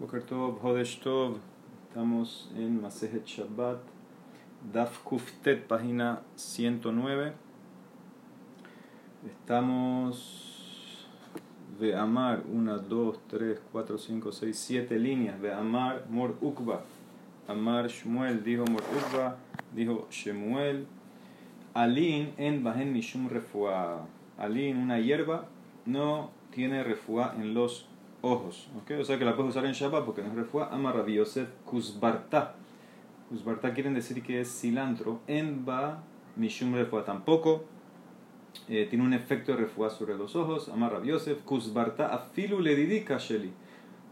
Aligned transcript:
Boker 0.00 0.22
Tov. 0.22 1.36
Estamos 1.88 2.50
en 2.56 2.80
Masejet 2.80 3.26
Shabbat, 3.26 3.80
Daf 4.72 5.02
Kuftet, 5.04 5.66
página 5.66 6.22
109. 6.36 7.34
Estamos 9.26 11.06
de 11.78 11.94
Amar, 11.94 12.44
1, 12.50 12.78
2, 12.78 13.18
3, 13.28 13.60
4, 13.70 13.98
5, 13.98 14.32
6, 14.32 14.58
7 14.58 14.98
líneas. 14.98 15.38
De 15.42 15.52
Amar, 15.52 16.06
Mor 16.08 16.34
Ukba. 16.40 16.82
Amar 17.46 17.88
Shmuel, 17.88 18.42
dijo 18.42 18.64
Mor 18.64 18.82
Ukba, 18.96 19.36
dijo 19.74 20.08
Shemuel. 20.10 20.86
Alin 21.74 22.32
en 22.38 22.64
Bahen 22.64 22.94
Mishum 22.94 23.28
Refua. 23.28 24.06
Alin, 24.38 24.78
una 24.78 24.98
hierba, 24.98 25.44
no 25.84 26.30
tiene 26.52 26.84
refua 26.84 27.34
en 27.36 27.52
los 27.52 27.89
ojos. 28.22 28.68
¿okay? 28.80 29.00
O 29.00 29.04
sea 29.04 29.18
que 29.18 29.24
la 29.24 29.36
puedes 29.36 29.50
usar 29.50 29.64
en 29.66 29.72
Shabbat 29.72 30.04
porque 30.04 30.22
no 30.22 30.28
es 30.28 30.34
refua. 30.34 30.68
Ama 30.72 30.92
Rabbi 30.92 31.14
Yosef 31.14 31.48
Kuzbarta. 31.64 32.54
Kuzbarta 33.28 33.72
quieren 33.74 33.94
decir 33.94 34.22
que 34.22 34.40
es 34.40 34.60
cilantro. 34.60 35.20
En 35.26 35.64
ba 35.64 36.02
mishum 36.36 36.74
refua 36.74 37.04
tampoco. 37.04 37.64
Eh, 38.68 38.86
tiene 38.90 39.04
un 39.04 39.12
efecto 39.12 39.52
de 39.52 39.58
refua 39.58 39.90
sobre 39.90 40.16
los 40.16 40.36
ojos. 40.36 40.68
Ama 40.68 40.88
Rabbi 40.88 41.08
Yosef 41.08 41.42
Kuzbarta 41.42 42.08
afilu 42.14 42.60
le 42.60 42.74
didika 42.74 43.18
sheli. 43.18 43.52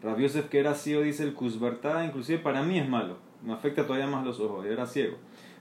Rabbi 0.03 0.23
Yosef 0.23 0.49
que 0.49 0.61
era 0.61 0.75
ciego 0.75 1.03
dice 1.03 1.25
el 1.25 1.35
Kuzbarta 1.35 2.05
inclusive 2.05 2.39
para 2.39 2.63
mí 2.63 2.79
es 2.79 2.89
malo. 2.89 3.17
Me 3.45 3.53
afecta 3.53 3.87
todavía 3.87 4.07
más 4.07 4.25
los 4.25 4.41
ojos. 4.41 4.67
Era 4.67 4.87
ciego. 4.87 5.17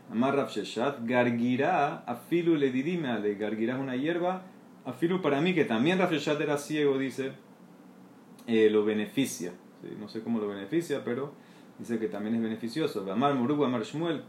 Amar 0.10 0.48
Sheshat, 0.48 1.06
Gargira, 1.06 2.04
afilu 2.06 2.56
le 2.56 2.72
didime 2.72 3.10
ale. 3.10 3.36
Gargira 3.36 3.76
es 3.76 3.80
una 3.80 3.96
hierba. 3.96 4.44
Afilu 4.86 5.22
para 5.22 5.42
mí, 5.42 5.54
que 5.54 5.66
también 5.66 6.00
Rav 6.00 6.12
Sheshat 6.12 6.40
era 6.40 6.58
ciego, 6.58 6.98
dice, 6.98 7.34
eh, 8.48 8.70
lo 8.70 8.84
beneficia. 8.84 9.52
¿sí? 9.82 9.90
No 10.00 10.08
sé 10.08 10.22
cómo 10.22 10.40
lo 10.40 10.48
beneficia, 10.48 11.04
pero 11.04 11.34
dice 11.78 12.00
que 12.00 12.08
también 12.08 12.36
es 12.36 12.42
beneficioso. 12.42 13.10
Amar 13.12 13.36
Murugu, 13.36 13.66
Amar 13.66 13.84
Shmuel, 13.84 14.24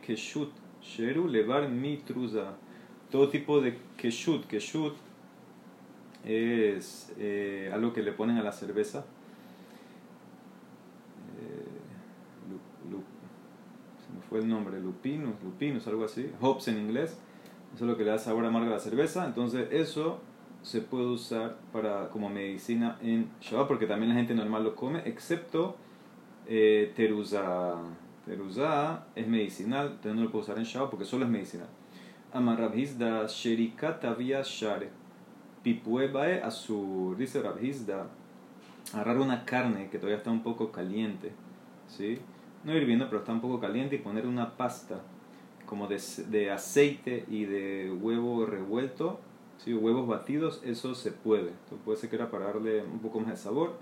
keshut, 0.00 0.50
sheru 0.82 1.28
levar 1.28 1.68
mitruza. 1.68 2.56
Todo 3.10 3.28
tipo 3.28 3.60
de 3.60 3.76
keshut. 3.96 4.46
Keshut 4.46 4.94
es 6.24 7.12
eh, 7.18 7.70
algo 7.72 7.92
que 7.92 8.02
le 8.02 8.12
ponen 8.12 8.38
a 8.38 8.42
la 8.42 8.52
cerveza. 8.52 9.04
Eh, 11.40 11.82
se 14.06 14.12
me 14.12 14.22
fue 14.28 14.40
el 14.40 14.48
nombre, 14.48 14.80
lupinus, 14.80 15.42
lupinus, 15.42 15.86
algo 15.86 16.04
así, 16.04 16.30
hops 16.40 16.68
en 16.68 16.78
inglés, 16.78 17.18
eso 17.74 17.84
es 17.84 17.90
lo 17.90 17.96
que 17.96 18.04
le 18.04 18.10
da 18.10 18.18
sabor 18.18 18.44
amargo 18.44 18.68
a 18.68 18.74
la 18.74 18.80
cerveza, 18.80 19.26
entonces 19.26 19.68
eso 19.70 20.20
se 20.62 20.80
puede 20.80 21.06
usar 21.06 21.58
para 21.72 22.08
como 22.08 22.28
medicina 22.28 22.98
en 23.02 23.30
Shabbat, 23.40 23.68
porque 23.68 23.86
también 23.86 24.10
la 24.10 24.14
gente 24.16 24.34
normal 24.34 24.64
lo 24.64 24.74
come, 24.74 25.02
excepto 25.04 25.76
eh, 26.46 26.92
teruzá. 26.94 27.76
Teruzá 28.24 29.06
es 29.16 29.26
medicinal, 29.26 29.88
entonces 29.88 30.14
no 30.14 30.22
lo 30.22 30.30
puedo 30.30 30.44
usar 30.44 30.56
en 30.56 30.64
Shabbat 30.64 30.90
porque 30.90 31.04
solo 31.04 31.24
es 31.24 31.30
medicinal. 31.30 31.68
Amar 32.32 32.58
Rabhizda, 32.58 33.26
Sherikat 33.26 34.04
Avia 34.04 34.42
Share, 34.42 34.88
Pipuebae 35.62 36.40
Azur, 36.40 37.16
dice 37.16 37.42
Rabhizda, 37.42 38.06
agarrar 38.94 39.18
una 39.18 39.44
carne 39.44 39.88
que 39.90 39.98
todavía 39.98 40.18
está 40.18 40.30
un 40.30 40.42
poco 40.42 40.70
caliente, 40.70 41.32
¿sí? 41.88 42.20
no 42.64 42.76
hirviendo, 42.76 43.06
pero 43.06 43.18
está 43.18 43.32
un 43.32 43.40
poco 43.40 43.60
caliente 43.60 43.96
y 43.96 43.98
poner 43.98 44.26
una 44.26 44.56
pasta 44.56 45.00
como 45.66 45.88
de, 45.88 46.00
de 46.28 46.50
aceite 46.50 47.24
y 47.28 47.44
de 47.44 47.92
huevo 48.00 48.46
revuelto, 48.46 49.20
¿sí? 49.64 49.74
huevos 49.74 50.06
batidos, 50.06 50.60
eso 50.64 50.94
se 50.94 51.12
puede. 51.12 51.50
Esto 51.50 51.76
puede 51.84 51.98
ser 51.98 52.10
que 52.10 52.16
era 52.16 52.30
para 52.30 52.46
darle 52.46 52.82
un 52.82 53.00
poco 53.00 53.20
más 53.20 53.30
de 53.30 53.36
sabor, 53.36 53.74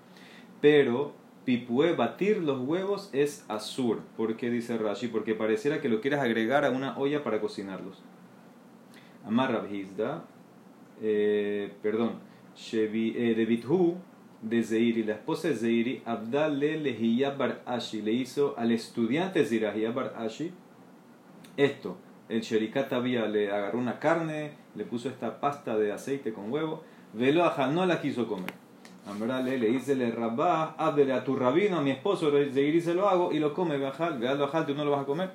pero 0.60 1.12
pipue, 1.44 1.94
batir 1.94 2.38
los 2.38 2.60
huevos 2.60 3.10
es 3.12 3.44
azur. 3.48 4.00
¿Por 4.16 4.36
qué 4.36 4.50
dice 4.50 4.76
Rashi? 4.78 5.08
Porque 5.08 5.34
pareciera 5.34 5.80
que 5.80 5.88
lo 5.88 6.00
quieras 6.00 6.20
agregar 6.20 6.64
a 6.64 6.70
una 6.70 6.98
olla 6.98 7.24
para 7.24 7.40
cocinarlos. 7.40 8.02
Amar 9.24 9.52
Rabhizda, 9.52 10.24
eh, 11.02 11.72
perdón, 11.82 12.20
Shevi, 12.56 13.14
eh, 13.16 13.34
de 13.34 13.46
Bithu, 13.46 13.96
de 14.42 14.62
Zeiri, 14.62 15.02
la 15.04 15.14
esposa 15.14 15.48
de 15.48 15.56
Zeiri, 15.56 16.02
Abdale 16.04 16.78
Lehiyah 16.78 17.36
Bar 17.36 17.62
Ashi, 17.66 18.00
le 18.00 18.12
hizo 18.12 18.54
al 18.56 18.72
estudiante 18.72 19.44
Zirahiyah 19.44 19.92
Bar 19.92 20.14
Ashi 20.16 20.52
esto. 21.56 21.98
El 22.28 22.42
Sherikat 22.42 22.92
había 22.92 23.26
le 23.26 23.50
agarró 23.50 23.78
una 23.78 23.98
carne, 23.98 24.52
le 24.74 24.84
puso 24.84 25.08
esta 25.08 25.40
pasta 25.40 25.76
de 25.76 25.92
aceite 25.92 26.32
con 26.32 26.52
huevo, 26.52 26.82
velo 27.12 27.44
aja, 27.44 27.66
no 27.66 27.86
la 27.86 28.00
quiso 28.00 28.26
comer. 28.26 28.52
Ambrale 29.06 29.58
le 29.58 29.68
dice 29.68 29.94
le 29.94 30.10
rabá, 30.10 30.74
háblele 30.78 31.12
a 31.12 31.24
tu 31.24 31.34
rabino, 31.34 31.78
a 31.78 31.82
mi 31.82 31.90
esposo, 31.90 32.30
Zeiri 32.30 32.80
se 32.80 32.94
lo 32.94 33.08
hago 33.08 33.32
y 33.32 33.38
lo 33.38 33.54
come, 33.54 33.76
veajal, 33.76 34.18
vealo 34.18 34.48
tú 34.66 34.74
no 34.74 34.84
lo 34.84 34.90
vas 34.92 35.02
a 35.02 35.06
comer. 35.06 35.30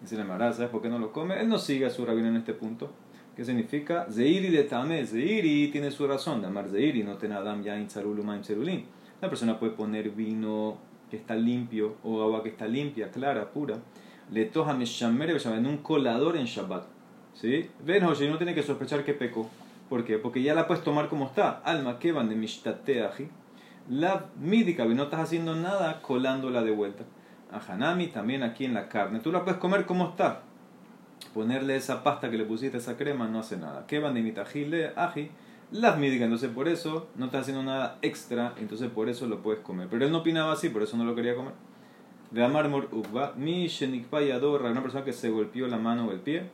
Dice 0.00 0.16
le 0.16 0.24
mará, 0.24 0.52
¿sabes 0.52 0.70
por 0.70 0.82
qué 0.82 0.88
no 0.88 0.98
lo 0.98 1.12
come? 1.12 1.40
Él 1.40 1.48
no 1.48 1.58
sigue 1.58 1.86
a 1.86 1.90
su 1.90 2.04
rabino 2.04 2.28
en 2.28 2.36
este 2.36 2.52
punto. 2.52 2.90
¿Qué 3.34 3.44
significa? 3.44 4.06
Zeiri 4.10 4.50
de 4.50 4.64
Tame. 4.64 5.04
Zeiri 5.04 5.68
tiene 5.68 5.90
su 5.90 6.06
razón 6.06 6.40
de 6.40 6.46
amar 6.46 6.68
Zeiri, 6.68 7.02
no 7.02 7.16
ten 7.16 7.32
Adam 7.32 7.62
ya 7.62 7.76
in 7.76 7.88
maim 8.24 8.42
cerulin. 8.42 8.86
La 9.20 9.28
persona 9.28 9.58
puede 9.58 9.72
poner 9.72 10.10
vino 10.10 10.76
que 11.10 11.16
está 11.16 11.34
limpio 11.34 11.96
o 12.02 12.22
agua 12.22 12.42
que 12.42 12.50
está 12.50 12.66
limpia, 12.66 13.10
clara, 13.10 13.50
pura. 13.50 13.76
Le 14.30 14.44
toja 14.46 14.74
meshamer 14.74 15.30
en 15.30 15.66
un 15.66 15.78
colador 15.78 16.36
en 16.36 16.46
Shabbat. 16.46 16.95
¿Sí? 17.40 17.70
Ven, 17.84 18.04
oye, 18.04 18.28
no 18.28 18.36
tiene 18.36 18.54
que 18.54 18.62
sospechar 18.62 19.04
que 19.04 19.14
pecó. 19.14 19.48
¿Por 19.88 20.04
qué? 20.04 20.18
Porque 20.18 20.42
ya 20.42 20.54
la 20.54 20.66
puedes 20.66 20.82
tomar 20.82 21.08
como 21.08 21.26
está. 21.26 21.60
Alma 21.64 21.98
que 21.98 22.12
van 22.12 22.28
de 22.28 22.34
mishtateaji. 22.34 23.28
La 23.90 24.26
mídica, 24.40 24.84
no 24.84 25.04
estás 25.04 25.20
haciendo 25.20 25.54
nada 25.54 26.02
colándola 26.02 26.62
de 26.62 26.72
vuelta. 26.72 27.04
A 27.52 27.58
Hanami 27.72 28.08
también 28.08 28.42
aquí 28.42 28.64
en 28.64 28.74
la 28.74 28.88
carne. 28.88 29.20
Tú 29.20 29.30
la 29.30 29.44
puedes 29.44 29.60
comer 29.60 29.86
como 29.86 30.08
está 30.08 30.42
ponerle 31.34 31.76
esa 31.76 32.02
pasta 32.02 32.30
que 32.30 32.38
le 32.38 32.44
pusiste, 32.44 32.78
esa 32.78 32.96
crema, 32.96 33.28
no 33.28 33.40
hace 33.40 33.56
nada. 33.56 33.86
¿Qué 33.86 33.98
van 33.98 34.14
de 34.14 34.22
mitajile, 34.22 34.92
aji? 34.96 35.30
Las 35.72 35.98
mídicas, 35.98 36.24
entonces 36.24 36.50
por 36.50 36.68
eso 36.68 37.08
no 37.16 37.26
está 37.26 37.40
haciendo 37.40 37.62
nada 37.62 37.98
extra, 38.02 38.54
entonces 38.58 38.88
por 38.90 39.08
eso 39.08 39.26
lo 39.26 39.42
puedes 39.42 39.60
comer. 39.60 39.88
Pero 39.90 40.04
él 40.04 40.12
no 40.12 40.18
opinaba 40.18 40.52
así, 40.52 40.68
por 40.68 40.82
eso 40.82 40.96
no 40.96 41.04
lo 41.04 41.14
quería 41.14 41.34
comer. 41.34 41.52
De 42.30 42.44
Amar 42.44 42.68
Mor 42.68 42.88
Ukba, 42.92 43.34
mi 43.36 43.66
shenikpayadorra, 43.66 44.70
una 44.70 44.82
persona 44.82 45.04
que 45.04 45.12
se 45.12 45.30
golpeó 45.30 45.66
la 45.66 45.78
mano 45.78 46.06
o 46.06 46.12
el 46.12 46.20
pie. 46.20 46.44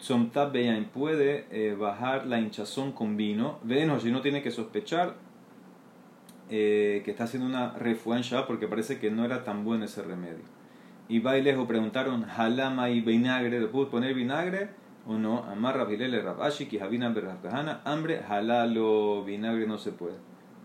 Somtab 0.00 0.52
Beyain 0.52 0.86
puede 0.86 1.46
eh, 1.50 1.74
bajar 1.74 2.26
la 2.26 2.40
hinchazón 2.40 2.92
con 2.92 3.16
vino. 3.16 3.58
Ven, 3.62 4.00
si 4.00 4.10
no 4.10 4.20
tiene 4.20 4.42
que 4.42 4.50
sospechar 4.50 5.14
eh, 6.48 7.02
que 7.04 7.10
está 7.10 7.24
haciendo 7.24 7.46
una 7.46 7.72
refuancha 7.74 8.46
porque 8.46 8.66
parece 8.66 8.98
que 8.98 9.10
no 9.10 9.24
era 9.24 9.44
tan 9.44 9.64
bueno 9.64 9.84
ese 9.84 10.02
remedio 10.02 10.60
y 11.10 11.18
bailes 11.18 11.56
preguntaron 11.66 12.24
halama 12.24 12.88
y 12.88 13.00
vinagre, 13.00 13.58
¿le 13.58 13.66
puedo 13.66 13.90
poner 13.90 14.14
vinagre 14.14 14.68
o 15.04 15.18
no? 15.18 15.42
Amar 15.42 15.76
Rabilele 15.76 16.22
Rabashi, 16.22 16.66
Kihabina 16.66 17.08
Berrafkahana, 17.08 17.80
hambre, 17.84 18.20
halalo, 18.20 19.24
vinagre 19.24 19.66
no 19.66 19.76
se 19.76 19.90
puede. 19.90 20.14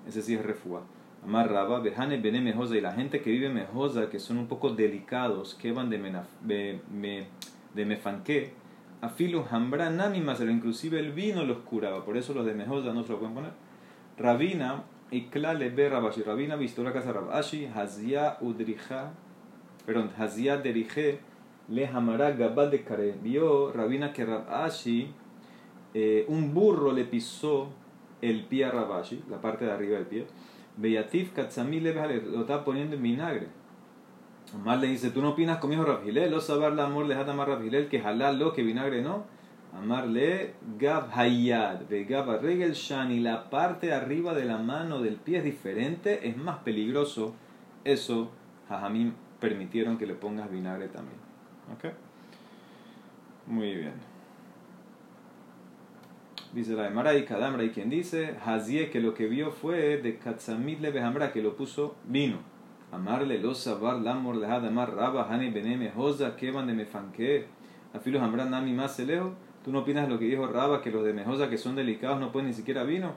Ese 0.08 0.22
sí 0.22 0.36
es 0.36 0.46
refugio. 0.46 0.84
Amar 1.24 1.52
Rabba, 1.52 1.80
Behane 1.80 2.18
Bene 2.22 2.42
Mejosa, 2.42 2.78
y 2.78 2.82
la 2.82 2.92
gente 2.92 3.22
que 3.22 3.32
vive 3.32 3.50
Mejosa, 3.50 4.08
que 4.08 4.20
son 4.20 4.38
un 4.38 4.46
poco 4.46 4.70
delicados, 4.70 5.56
que 5.56 5.72
van 5.72 5.90
de, 5.90 5.98
menaf, 5.98 6.28
de, 6.42 6.80
me, 6.92 7.26
de 7.74 7.86
Mefanque, 7.86 8.54
Afilu 9.02 9.46
Hambra 9.50 9.90
Nami 9.90 10.22
Masero, 10.22 10.52
inclusive 10.52 11.00
el 11.00 11.12
vino 11.12 11.44
los 11.44 11.60
curaba, 11.60 12.04
por 12.06 12.18
eso 12.18 12.34
los 12.34 12.46
de 12.46 12.54
Mejosa 12.54 12.94
no 12.94 13.04
se 13.04 13.12
lo 13.12 13.20
pueden 13.20 13.36
poner. 13.36 13.52
Rabina, 14.18 14.84
Iklale 15.12 15.70
Be 15.70 15.90
Rabashi, 15.90 16.22
Rabina 16.22 16.56
visto 16.56 16.84
la 16.84 16.94
casa 16.94 17.14
Rabashi, 17.14 17.68
Hazia 17.68 18.38
Udrija, 18.42 19.12
perdón, 19.86 20.12
Hazia 20.18 20.58
Derije 20.58 21.20
le 21.68 21.88
Hamara 21.88 22.32
Gabal 22.32 22.72
de 22.72 22.84
Kare. 22.84 23.16
Vio 23.22 23.72
Rabina 23.72 24.14
que 24.14 24.26
Rabashi, 24.26 25.12
eh, 25.94 26.26
un 26.28 26.54
burro 26.54 26.92
le 26.92 27.06
pisó 27.06 27.70
el 28.22 28.46
pie 28.46 28.66
a 28.66 28.72
Rabashi, 28.72 29.24
la 29.30 29.42
parte 29.42 29.66
de 29.66 29.72
arriba 29.72 29.98
del 29.98 30.08
pie. 30.08 30.28
Beyatif 30.78 31.34
Katsami 31.34 31.80
le 31.80 31.94
lo 31.94 32.42
está 32.42 32.64
poniendo 32.66 32.96
en 32.96 33.04
vinagre. 33.04 33.48
Omar 34.54 34.80
le 34.80 34.88
dice, 34.88 35.10
¿tú 35.10 35.22
no 35.22 35.30
opinas 35.30 35.58
conmigo, 35.58 35.84
Rabhilel? 35.84 36.32
Lo 36.32 36.40
saber 36.40 36.74
la 36.74 36.86
amor 36.86 37.06
le 37.08 37.16
Hadamar 37.16 37.48
Rabhilel 37.48 37.88
que 37.88 38.00
halal 38.00 38.40
lo 38.40 38.54
que 38.54 38.64
vinagre 38.64 39.02
no. 39.02 39.24
Amarle 39.74 40.54
Gab 40.80 41.10
Hayad, 41.14 41.80
de 41.82 42.06
Gab 42.06 42.42
Regel 42.42 42.74
Shani, 42.74 43.20
la 43.20 43.50
parte 43.50 43.88
de 43.88 43.94
arriba 43.94 44.34
de 44.34 44.46
la 44.46 44.58
mano 44.58 45.02
del 45.02 45.16
pie 45.16 45.40
es 45.40 45.44
diferente, 45.44 46.30
es 46.30 46.38
más 46.38 46.60
peligroso. 46.60 47.36
Eso, 47.84 48.32
Jajamim 48.70 49.14
permitieron 49.40 49.98
que 49.98 50.06
le 50.06 50.14
pongas 50.14 50.50
vinagre 50.50 50.88
también. 50.88 51.18
¿Ok? 51.74 51.94
Muy 53.48 53.76
bien. 53.76 53.94
Dice 56.54 56.74
la 56.74 56.88
Emara 56.88 57.14
y 57.16 57.26
Kadamra 57.26 57.64
y 57.64 57.72
quien 57.72 57.90
dice, 57.90 58.38
Hazie 58.46 58.90
que 58.90 59.02
lo 59.02 59.14
que 59.14 59.28
vio 59.28 59.52
fue 59.52 59.98
de 59.98 60.18
Katzamid 60.18 60.80
le 60.80 60.94
que 61.34 61.42
lo 61.42 61.58
puso 61.58 61.96
vino. 62.06 62.38
Amarle 62.96 63.40
lo 63.40 63.54
sabar 63.54 63.98
lamor 63.98 64.38
le 64.38 64.48
hadamar 64.48 64.96
raba 64.96 65.28
hani 65.30 65.50
beneme 65.50 65.92
hoza 65.96 66.36
kevan 66.36 66.68
de 66.68 66.74
mefanque. 66.74 67.46
Afilo 67.94 68.22
hambra 68.22 68.46
nami 68.46 68.72
más 68.74 68.98
lejos. 69.00 69.34
¿Tú 69.66 69.72
no 69.72 69.80
opinas 69.80 70.08
lo 70.08 70.20
que 70.20 70.26
dijo 70.26 70.46
Raba 70.46 70.80
que 70.80 70.92
los 70.92 71.04
de 71.04 71.12
Mejosa 71.12 71.50
que 71.50 71.58
son 71.58 71.76
delicados 71.76 72.20
no 72.20 72.32
pueden 72.32 72.50
ni 72.50 72.54
siquiera 72.54 72.84
vino? 72.84 73.14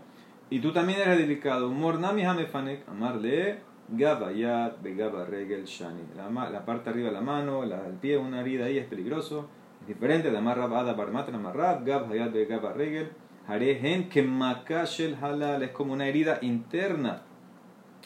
Y 0.49 0.61
tú 0.61 0.73
también 0.73 0.99
eres 1.01 1.19
delicado. 1.19 1.69
Mor 1.71 2.01
nami 2.01 2.25
hamefanek. 2.25 2.89
Amarle 2.89 3.59
Gabayat, 3.91 4.83
Begaba 4.83 5.27
Regel 5.27 5.65
Shani. 5.65 6.03
La, 6.17 6.65
parte 6.65 6.89
arriba 6.89 7.09
de 7.09 7.15
la 7.15 7.21
mano, 7.21 7.65
la, 7.67 7.87
el 7.87 7.95
pie, 7.95 8.17
una 8.17 8.41
herida 8.41 8.65
ahí 8.65 8.79
es 8.79 8.87
peligroso. 8.87 9.49
Es 9.83 9.89
diferente, 9.89 10.33
la 10.33 10.41
marra 10.41 10.65
Ada 10.65 10.95
Barmatan 10.95 11.35
Amarrab, 11.35 11.85
Gabayat, 11.85 12.33
Begaba 12.33 12.73
Regel. 12.73 13.11
Harehen 13.47 14.09
que 14.09 14.23
Makashel 14.23 15.17
Halal 15.23 15.63
es 15.63 15.71
como 15.71 15.93
una 15.93 16.07
herida 16.07 16.39
interna. 16.43 17.23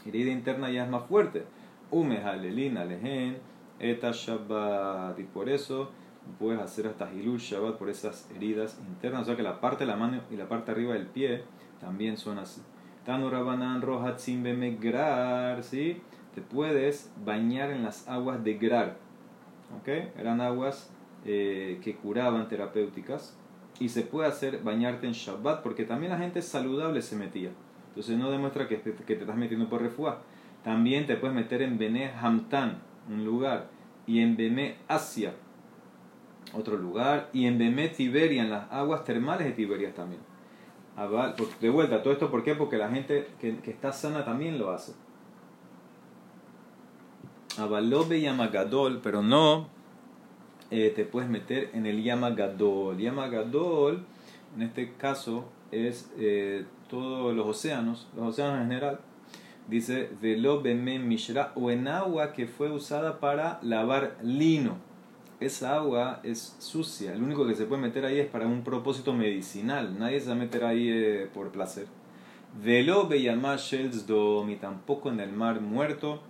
Herida 0.04 0.30
interna 0.30 0.70
ya 0.70 0.84
es 0.84 0.90
más 0.90 1.04
fuerte. 1.06 1.44
Ume 1.92 2.22
Halelin 2.22 2.78
Alehen, 2.78 3.36
Eta 3.78 4.10
Shabbat. 4.12 5.18
Y 5.18 5.24
por 5.24 5.48
eso 5.48 5.90
puedes 6.38 6.60
hacer 6.60 6.86
hasta 6.86 7.12
Hilul 7.12 7.38
Shabbat 7.38 7.76
por 7.76 7.90
esas 7.90 8.28
heridas 8.34 8.80
internas. 8.88 9.22
O 9.22 9.24
sea 9.26 9.36
que 9.36 9.42
la 9.42 9.60
parte 9.60 9.84
de 9.84 9.90
la 9.90 9.96
mano 9.96 10.22
y 10.30 10.36
la 10.36 10.48
parte 10.48 10.70
arriba 10.72 10.94
del 10.94 11.06
pie 11.06 11.44
también 11.80 12.16
son 12.16 12.38
así. 12.38 12.62
Tanu 13.04 13.28
Rabanan 13.28 13.82
Rohatzim 13.82 14.42
Bemegrar, 14.42 15.62
¿sí? 15.62 16.00
Te 16.34 16.40
puedes 16.40 17.12
bañar 17.24 17.70
en 17.70 17.82
las 17.82 18.08
aguas 18.08 18.42
de 18.42 18.54
Grar. 18.54 18.96
¿Ok? 19.78 19.88
Eran 20.18 20.40
aguas 20.40 20.90
eh, 21.26 21.78
que 21.82 21.96
curaban 21.96 22.48
terapéuticas. 22.48 23.36
Y 23.80 23.88
se 23.88 24.02
puede 24.02 24.28
hacer 24.28 24.62
bañarte 24.62 25.06
en 25.06 25.12
Shabbat 25.12 25.62
porque 25.62 25.84
también 25.84 26.12
la 26.12 26.18
gente 26.18 26.40
saludable 26.40 27.02
se 27.02 27.16
metía. 27.16 27.50
Entonces 27.88 28.16
no 28.16 28.30
demuestra 28.30 28.66
que, 28.68 28.80
que 28.80 29.16
te 29.16 29.20
estás 29.20 29.36
metiendo 29.36 29.68
por 29.68 29.82
refuá. 29.82 30.22
También 30.64 31.06
te 31.06 31.16
puedes 31.16 31.34
meter 31.34 31.62
en 31.62 31.78
Bene 31.78 32.12
Hamtan, 32.20 32.78
un 33.08 33.24
lugar. 33.24 33.68
Y 34.06 34.20
en 34.20 34.36
Bene 34.36 34.76
Asia, 34.88 35.34
otro 36.54 36.76
lugar. 36.76 37.28
Y 37.32 37.46
en 37.46 37.58
Bene 37.58 37.88
Tiberia, 37.88 38.42
en 38.42 38.50
las 38.50 38.70
aguas 38.70 39.04
termales 39.04 39.46
de 39.46 39.52
Tiberias 39.52 39.94
también. 39.94 40.20
De 41.60 41.70
vuelta, 41.70 42.02
todo 42.02 42.12
esto, 42.12 42.30
¿por 42.30 42.44
qué? 42.44 42.54
Porque 42.54 42.76
la 42.76 42.90
gente 42.90 43.28
que, 43.40 43.56
que 43.58 43.70
está 43.70 43.92
sana 43.92 44.24
también 44.24 44.58
lo 44.58 44.70
hace. 44.70 44.92
Avalobe 47.58 48.20
Yamagadol, 48.20 49.00
pero 49.02 49.22
no 49.22 49.68
eh, 50.74 50.90
te 50.96 51.04
puedes 51.04 51.28
meter 51.28 51.68
en 51.74 51.84
el 51.84 52.02
Yamagadol. 52.02 52.96
Yamagadol, 52.96 54.06
en 54.56 54.62
este 54.62 54.94
caso, 54.94 55.44
es 55.70 56.10
eh, 56.16 56.64
todos 56.88 57.34
los 57.36 57.46
océanos, 57.46 58.08
los 58.16 58.28
océanos 58.28 58.62
en 58.62 58.68
general. 58.68 59.00
Dice 59.68 60.10
Velobe 60.20 60.74
Mishra, 60.74 61.52
o 61.54 61.70
en 61.70 61.88
agua 61.88 62.32
que 62.32 62.46
fue 62.46 62.70
usada 62.70 63.20
para 63.20 63.58
lavar 63.62 64.16
lino 64.22 64.92
esa 65.44 65.76
agua 65.76 66.20
es 66.22 66.56
sucia. 66.58 67.14
Lo 67.14 67.24
único 67.24 67.46
que 67.46 67.54
se 67.54 67.66
puede 67.66 67.82
meter 67.82 68.04
ahí 68.04 68.18
es 68.18 68.28
para 68.28 68.46
un 68.46 68.62
propósito 68.62 69.12
medicinal. 69.12 69.98
Nadie 69.98 70.20
se 70.20 70.28
va 70.28 70.32
a 70.34 70.38
meter 70.38 70.64
ahí 70.64 70.88
eh, 70.88 71.28
por 71.32 71.50
placer. 71.50 71.86
Velo 72.62 73.08
Dom 74.06 74.50
y 74.50 74.56
tampoco 74.56 75.10
en 75.10 75.20
el 75.20 75.32
mar 75.32 75.60
muerto. 75.60 76.20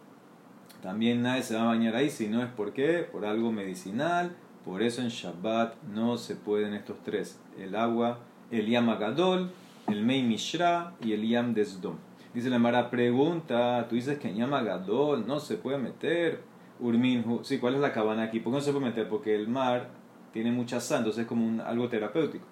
También 0.83 1.23
nadie 1.23 1.43
se 1.43 1.55
va 1.55 1.63
a 1.63 1.67
bañar 1.67 1.95
ahí 1.95 2.11
si 2.11 2.29
no 2.29 2.43
es 2.43 2.49
por 2.49 2.73
qué, 2.73 3.07
por 3.11 3.25
algo 3.25 3.53
medicinal. 3.53 4.35
Por 4.65 4.83
eso 4.83 5.03
en 5.03 5.09
Shabbat 5.09 5.75
no 5.93 6.17
se 6.17 6.37
pueden 6.37 6.75
estos 6.75 6.97
tres: 7.05 7.39
el 7.59 7.77
agua, 7.77 8.19
el 8.51 8.67
Yam 8.69 8.89
Agadol, 8.89 9.51
el 9.89 10.05
Mei 10.05 10.23
Mishra 10.23 10.95
y 11.03 11.13
el 11.13 11.29
Yam 11.29 11.55
Desdom. 11.55 11.97
Dice 12.35 12.49
la 12.49 12.59
Mara, 12.59 12.89
pregunta, 12.89 13.87
tú 13.89 13.95
dices 13.95 14.19
que 14.19 14.29
en 14.29 14.37
Yam 14.37 14.55
Agadol 14.55 15.27
no 15.27 15.39
se 15.39 15.57
puede 15.57 15.77
meter 15.77 16.41
Urminhu, 16.81 17.45
sí, 17.45 17.59
¿cuál 17.59 17.75
es 17.75 17.81
la 17.81 17.93
cabana 17.93 18.25
aquí? 18.25 18.41
¿Por 18.41 18.53
qué 18.53 18.57
no 18.57 18.63
se 18.63 18.73
puede 18.73 18.87
meter? 18.87 19.09
Porque 19.09 19.35
el 19.35 19.49
mar 19.49 19.89
tiene 20.33 20.51
mucha 20.51 20.81
sal, 20.81 20.99
entonces 20.99 21.23
es 21.23 21.29
como 21.29 21.47
un, 21.47 21.61
algo 21.61 21.89
terapéutico. 21.89 22.45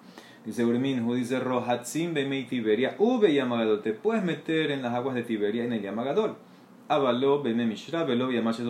Dice 0.45 0.63
Urminhu, 0.65 1.15
dice 1.15 1.39
Rohatzim 1.39 2.13
Bemei 2.13 2.45
Tiberia, 2.45 2.95
Ube 2.99 3.33
Yamagadol, 3.33 3.81
te 3.81 3.93
puedes 3.93 4.23
meter 4.23 4.71
en 4.71 4.81
las 4.81 4.93
aguas 4.93 5.15
de 5.15 5.23
Tiberia 5.23 5.63
en 5.63 5.73
el 5.73 5.81
Yamagadol. 5.81 6.35
Avaló 6.87 7.41
Beme 7.41 7.65
Mishra, 7.65 8.03
Velo 8.03 8.29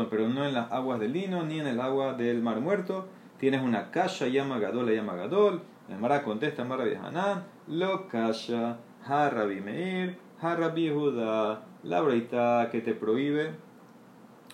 pero 0.09 0.29
no 0.29 0.45
en 0.45 0.53
las 0.53 0.71
aguas 0.71 0.99
del 0.99 1.13
lino 1.13 1.43
ni 1.43 1.59
en 1.59 1.67
el 1.67 1.81
agua 1.81 2.13
del 2.13 2.41
mar 2.41 2.59
muerto. 2.59 3.07
Tienes 3.37 3.61
una 3.61 3.91
kasha 3.91 4.27
Yamagadol, 4.27 4.93
Yamagadol. 4.93 5.61
El 5.89 5.97
Mara 5.97 6.23
contesta, 6.23 6.63
Mara 6.63 6.85
Hanan, 7.03 7.43
lo 7.67 8.07
kasha, 8.07 8.77
Harabi 9.05 9.59
Meir, 9.61 10.17
Harabi 10.41 10.89
Judá, 10.89 11.63
la 11.83 12.01
breita 12.01 12.69
que 12.71 12.81
te 12.81 12.93
prohíbe 12.93 13.51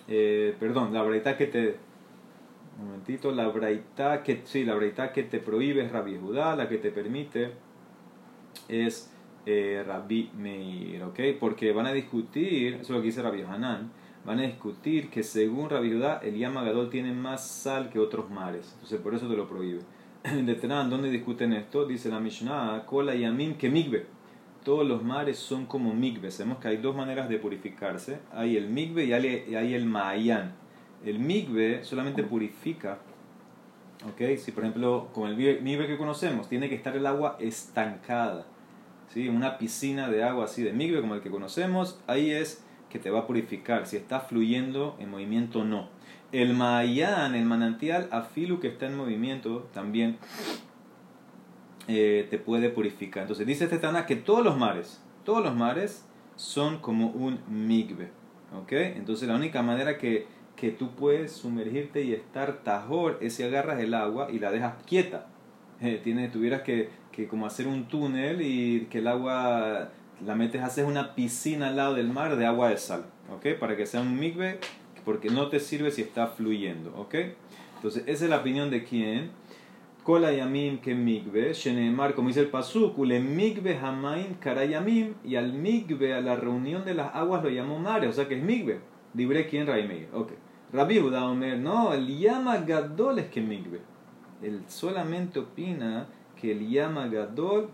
eh, 0.07 0.55
perdón, 0.59 0.93
la 0.93 1.03
braita 1.03 1.35
que 1.35 1.47
te, 1.47 1.75
un 2.79 2.85
momentito, 2.85 3.31
la 3.31 3.47
braita 3.49 4.23
que, 4.23 4.41
sí, 4.45 4.63
la 4.63 4.75
braita 4.75 5.11
que 5.11 5.23
te 5.23 5.39
prohíbe 5.39 5.85
es 5.85 5.91
Rabbi 5.91 6.17
Judá, 6.17 6.55
la 6.55 6.69
que 6.69 6.77
te 6.77 6.91
permite 6.91 7.51
es 8.69 9.11
eh, 9.45 9.83
Rabbi 9.85 10.31
Meir, 10.37 11.03
¿ok? 11.03 11.19
Porque 11.39 11.73
van 11.73 11.87
a 11.87 11.91
discutir, 11.91 12.75
eso 12.75 12.83
es 12.83 12.89
lo 12.89 13.01
que 13.01 13.07
dice 13.07 13.21
Rabbi 13.21 13.41
Hanan, 13.41 13.91
van 14.25 14.39
a 14.39 14.43
discutir 14.43 15.09
que 15.09 15.23
según 15.23 15.69
Rabbi 15.69 15.91
Judá 15.91 16.21
el 16.23 16.37
Yamagadol 16.37 16.89
tiene 16.89 17.11
más 17.11 17.45
sal 17.45 17.89
que 17.89 17.99
otros 17.99 18.29
mares, 18.29 18.71
entonces 18.75 19.01
por 19.01 19.13
eso 19.13 19.27
te 19.27 19.35
lo 19.35 19.47
prohíbe. 19.49 19.81
De 20.23 20.55
¿dónde 20.55 21.09
discuten 21.09 21.51
esto? 21.51 21.85
Dice 21.85 22.09
la 22.09 22.19
Mishnah, 22.19 22.85
Kola 22.85 23.13
Yamim 23.13 23.55
que 23.55 23.69
Migbe 23.69 24.16
todos 24.67 24.85
los 24.85 25.01
mares 25.01 25.39
son 25.39 25.65
como 25.65 25.93
migbe. 25.93 26.29
Sabemos 26.29 26.57
que 26.57 26.67
hay 26.67 26.75
dos 26.75 26.93
maneras 26.93 27.29
de 27.29 27.39
purificarse. 27.39 28.19
Hay 28.33 28.57
el 28.57 28.67
migbe 28.67 29.05
y 29.05 29.13
hay 29.13 29.73
el 29.73 29.85
maayan. 29.85 30.55
El 31.05 31.19
migbe 31.19 31.85
solamente 31.85 32.21
purifica, 32.21 32.97
¿ok? 34.09 34.37
Si 34.37 34.51
por 34.51 34.65
ejemplo, 34.65 35.07
con 35.13 35.29
el 35.29 35.37
migbe 35.37 35.87
que 35.87 35.97
conocemos, 35.97 36.49
tiene 36.49 36.67
que 36.67 36.75
estar 36.75 36.97
el 36.97 37.05
agua 37.05 37.37
estancada. 37.39 38.45
¿sí? 39.13 39.29
Una 39.29 39.57
piscina 39.57 40.09
de 40.09 40.25
agua 40.25 40.43
así 40.43 40.63
de 40.63 40.73
migbe 40.73 40.99
como 40.99 41.15
el 41.15 41.21
que 41.21 41.29
conocemos, 41.29 42.01
ahí 42.05 42.31
es 42.31 42.61
que 42.89 42.99
te 42.99 43.09
va 43.09 43.19
a 43.19 43.25
purificar. 43.25 43.87
Si 43.87 43.95
está 43.95 44.19
fluyendo 44.19 44.97
en 44.99 45.09
movimiento, 45.09 45.63
no. 45.63 45.87
El 46.33 46.53
maayan, 46.55 47.35
el 47.35 47.45
manantial, 47.45 48.09
afilu 48.11 48.59
que 48.59 48.67
está 48.67 48.87
en 48.87 48.97
movimiento, 48.97 49.69
también 49.73 50.17
eh, 51.87 52.27
te 52.29 52.37
puede 52.37 52.69
purificar. 52.69 53.23
Entonces 53.23 53.47
dice 53.47 53.65
este 53.65 53.79
que 54.07 54.15
todos 54.15 54.43
los 54.43 54.57
mares, 54.57 55.01
todos 55.23 55.43
los 55.43 55.55
mares 55.55 56.05
son 56.35 56.79
como 56.79 57.07
un 57.07 57.39
migbe. 57.47 58.09
¿Ok? 58.55 58.71
Entonces 58.71 59.27
la 59.27 59.35
única 59.35 59.61
manera 59.61 59.97
que, 59.97 60.27
que 60.55 60.71
tú 60.71 60.91
puedes 60.95 61.31
sumergirte 61.31 62.03
y 62.03 62.13
estar 62.13 62.63
tajor 62.63 63.17
es 63.21 63.35
si 63.35 63.43
agarras 63.43 63.79
el 63.79 63.93
agua 63.93 64.29
y 64.31 64.39
la 64.39 64.51
dejas 64.51 64.75
quieta. 64.85 65.27
Eh, 65.81 66.01
tiene, 66.03 66.29
tuvieras 66.29 66.61
que, 66.61 66.89
que 67.11 67.27
como 67.27 67.45
hacer 67.45 67.67
un 67.67 67.87
túnel 67.87 68.41
y 68.41 68.87
que 68.89 68.99
el 68.99 69.07
agua 69.07 69.91
la 70.25 70.35
metes, 70.35 70.61
haces 70.61 70.85
una 70.85 71.13
piscina 71.13 71.67
al 71.67 71.75
lado 71.75 71.93
del 71.95 72.09
mar 72.09 72.35
de 72.37 72.45
agua 72.45 72.69
de 72.69 72.77
sal. 72.77 73.05
¿Ok? 73.33 73.59
Para 73.59 73.75
que 73.75 73.85
sea 73.85 74.01
un 74.01 74.17
migbe, 74.17 74.59
porque 75.05 75.29
no 75.29 75.49
te 75.49 75.59
sirve 75.59 75.91
si 75.91 76.01
está 76.01 76.27
fluyendo. 76.27 76.93
¿Ok? 76.97 77.15
Entonces 77.75 78.03
esa 78.07 78.23
es 78.23 78.29
la 78.29 78.37
opinión 78.37 78.71
de 78.71 78.83
quién 78.83 79.31
Kola 80.07 80.31
yamim 80.31 80.77
que 80.77 80.95
migbe, 80.95 81.53
shenemar, 81.53 82.15
como 82.15 82.29
dice 82.29 82.39
el 82.39 82.47
pasuk, 82.47 82.97
ule 82.97 83.19
migbe 83.19 83.77
hamaim 83.77 84.35
karayamim, 84.39 85.15
y 85.25 85.35
al 85.35 85.51
migbe, 85.51 86.13
a 86.13 86.21
la 86.21 86.37
reunión 86.37 86.85
de 86.85 86.93
las 86.93 87.13
aguas 87.13 87.43
lo 87.43 87.49
llamó 87.49 87.77
mare, 87.77 88.07
o 88.07 88.13
sea 88.13 88.25
que 88.25 88.37
es 88.37 88.41
migbe. 88.41 88.79
Libre 89.13 89.49
quién 89.49 89.67
Raimei. 89.67 90.07
Ok. 90.13 90.31
Rabbi 90.71 90.99
Omer, 90.99 91.59
no, 91.59 91.91
el 91.91 92.07
yama 92.17 92.59
gadol 92.59 93.19
es 93.19 93.25
que 93.25 93.41
migbe. 93.41 93.81
Él 94.41 94.63
solamente 94.69 95.39
opina 95.39 96.07
que 96.39 96.53
el 96.53 96.69
yama 96.69 97.09
gadol 97.09 97.69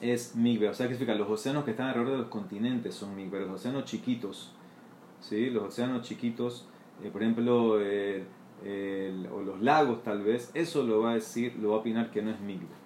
es 0.00 0.34
migbe. 0.34 0.70
O 0.70 0.72
sea 0.72 0.88
que 0.88 0.94
significa 0.94 1.18
los 1.18 1.28
océanos 1.28 1.64
que 1.64 1.72
están 1.72 1.88
alrededor 1.88 2.12
de 2.12 2.18
los 2.20 2.28
continentes 2.28 2.94
son 2.94 3.14
migbe, 3.14 3.40
los 3.40 3.50
océanos 3.50 3.84
chiquitos. 3.84 4.54
¿Sí? 5.20 5.50
Los 5.50 5.64
océanos 5.64 6.08
chiquitos, 6.08 6.66
eh, 7.02 7.10
por 7.10 7.22
ejemplo, 7.22 7.82
eh, 7.82 8.24
o 9.32 9.42
los 9.42 9.60
lagos 9.60 10.02
tal 10.02 10.22
vez, 10.22 10.50
eso 10.54 10.82
lo 10.82 11.00
va 11.00 11.12
a 11.12 11.14
decir, 11.14 11.56
lo 11.56 11.70
va 11.70 11.76
a 11.76 11.78
opinar 11.80 12.10
que 12.10 12.22
no 12.22 12.30
es 12.30 12.40
migbe. 12.40 12.84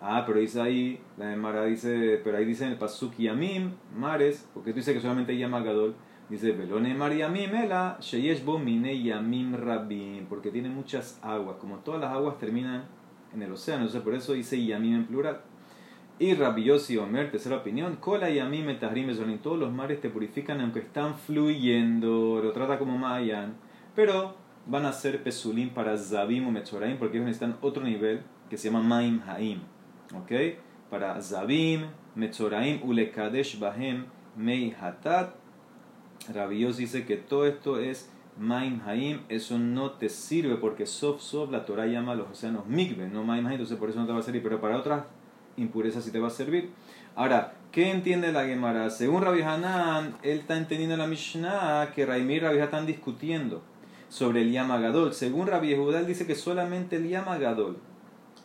Ah, 0.00 0.24
pero 0.26 0.40
dice 0.40 0.60
ahí, 0.60 1.00
la 1.16 1.34
Mara 1.36 1.64
dice, 1.64 2.20
pero 2.22 2.36
ahí 2.36 2.44
dice 2.44 2.64
en 2.66 2.72
el 2.72 2.78
Pasuk 2.78 3.16
Yamim, 3.16 3.72
mares, 3.96 4.48
porque 4.52 4.70
tú 4.70 4.76
dices 4.76 4.94
que 4.94 5.00
solamente 5.00 5.32
hay 5.32 5.40
Gadol, 5.40 5.94
dice 6.28 6.52
Belone 6.52 6.94
Mar 6.94 7.14
Yamim 7.14 7.54
Ela, 7.54 7.96
Sheyesh 8.00 8.44
Mine 8.44 9.02
Yamim 9.02 9.54
Rabim, 9.54 10.26
porque 10.26 10.50
tiene 10.50 10.68
muchas 10.68 11.18
aguas, 11.22 11.56
como 11.56 11.78
todas 11.78 12.00
las 12.00 12.12
aguas 12.12 12.38
terminan 12.38 12.84
en 13.34 13.42
el 13.42 13.52
océano, 13.52 13.82
entonces 13.82 14.02
por 14.02 14.14
eso 14.14 14.34
dice 14.34 14.62
Yamim 14.64 14.94
en 14.94 15.06
plural. 15.06 15.40
Y 16.18 16.34
Rabbi 16.34 16.70
Omer, 16.70 17.30
tercera 17.30 17.56
opinión, 17.56 17.96
Kola 17.96 18.30
Yamim 18.30 18.68
Etahrim 18.70 19.10
en 19.10 19.38
todos 19.38 19.58
los 19.58 19.72
mares 19.72 20.00
te 20.00 20.08
purifican 20.08 20.60
aunque 20.60 20.80
están 20.80 21.16
fluyendo, 21.16 22.40
lo 22.42 22.52
trata 22.52 22.78
como 22.78 22.96
Mayan, 22.96 23.56
pero 23.94 24.45
van 24.66 24.84
a 24.84 24.92
ser 24.92 25.22
pesulim 25.22 25.70
para 25.70 25.96
Zabim 25.96 26.46
o 26.46 26.50
Metzoraim 26.50 26.98
porque 26.98 27.16
ellos 27.16 27.26
necesitan 27.26 27.56
otro 27.60 27.84
nivel 27.84 28.22
que 28.50 28.56
se 28.56 28.68
llama 28.68 28.82
Maim 28.82 29.20
Haim. 29.26 29.60
¿Ok? 30.14 30.32
Para 30.90 31.20
Zabim, 31.20 31.86
Metzoraim, 32.14 32.82
Ulekadesh 32.82 33.58
Bahem, 33.58 34.06
Mei 34.36 34.74
Hatat. 34.80 35.34
Rabios 36.32 36.76
dice 36.76 37.04
que 37.04 37.16
todo 37.16 37.46
esto 37.46 37.78
es 37.78 38.10
Maim 38.38 38.80
Haim, 38.86 39.20
eso 39.28 39.58
no 39.58 39.92
te 39.92 40.08
sirve 40.08 40.56
porque 40.56 40.86
Sof 40.86 41.20
Sof 41.20 41.50
la 41.50 41.64
Torah 41.64 41.86
llama 41.86 42.12
a 42.12 42.14
los 42.16 42.30
océanos 42.30 42.66
Migbe, 42.66 43.08
no 43.08 43.22
Maim 43.22 43.46
Haim, 43.46 43.52
entonces 43.52 43.78
por 43.78 43.88
eso 43.88 44.00
no 44.00 44.06
te 44.06 44.12
va 44.12 44.18
a 44.18 44.22
servir, 44.22 44.42
pero 44.42 44.60
para 44.60 44.76
otras 44.76 45.04
impurezas 45.56 46.04
sí 46.04 46.10
te 46.10 46.18
va 46.18 46.28
a 46.28 46.30
servir. 46.30 46.70
Ahora, 47.14 47.54
¿Qué 47.76 47.90
entiende 47.90 48.32
la 48.32 48.46
Gemara? 48.46 48.88
Según 48.88 49.20
Rabbi 49.20 49.42
Hanan, 49.42 50.16
él 50.22 50.38
está 50.38 50.56
entendiendo 50.56 50.96
la 50.96 51.06
Mishnah 51.06 51.92
que 51.94 52.06
Raimir 52.06 52.36
y 52.36 52.40
Rabbi 52.40 52.58
están 52.58 52.86
discutiendo 52.86 53.60
sobre 54.08 54.42
el 54.42 54.52
Yamagadol. 54.52 55.12
Según 55.12 55.46
Rabbi 55.46 55.72
él 55.72 56.06
dice 56.06 56.26
que 56.26 56.34
solamente 56.34 56.96
el 56.96 57.08
Yamagadol 57.08 57.78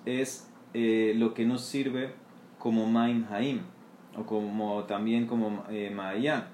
es 0.06 0.50
eh, 0.74 1.13
lo 1.18 1.34
que 1.34 1.46
no 1.46 1.58
sirve 1.58 2.13
como 2.58 2.86
Maim 2.86 3.25
Haim 3.30 3.62
o 4.18 4.25
como 4.25 4.84
también 4.86 5.27
como 5.27 5.63
eh, 5.70 5.91
Mayan. 5.94 6.48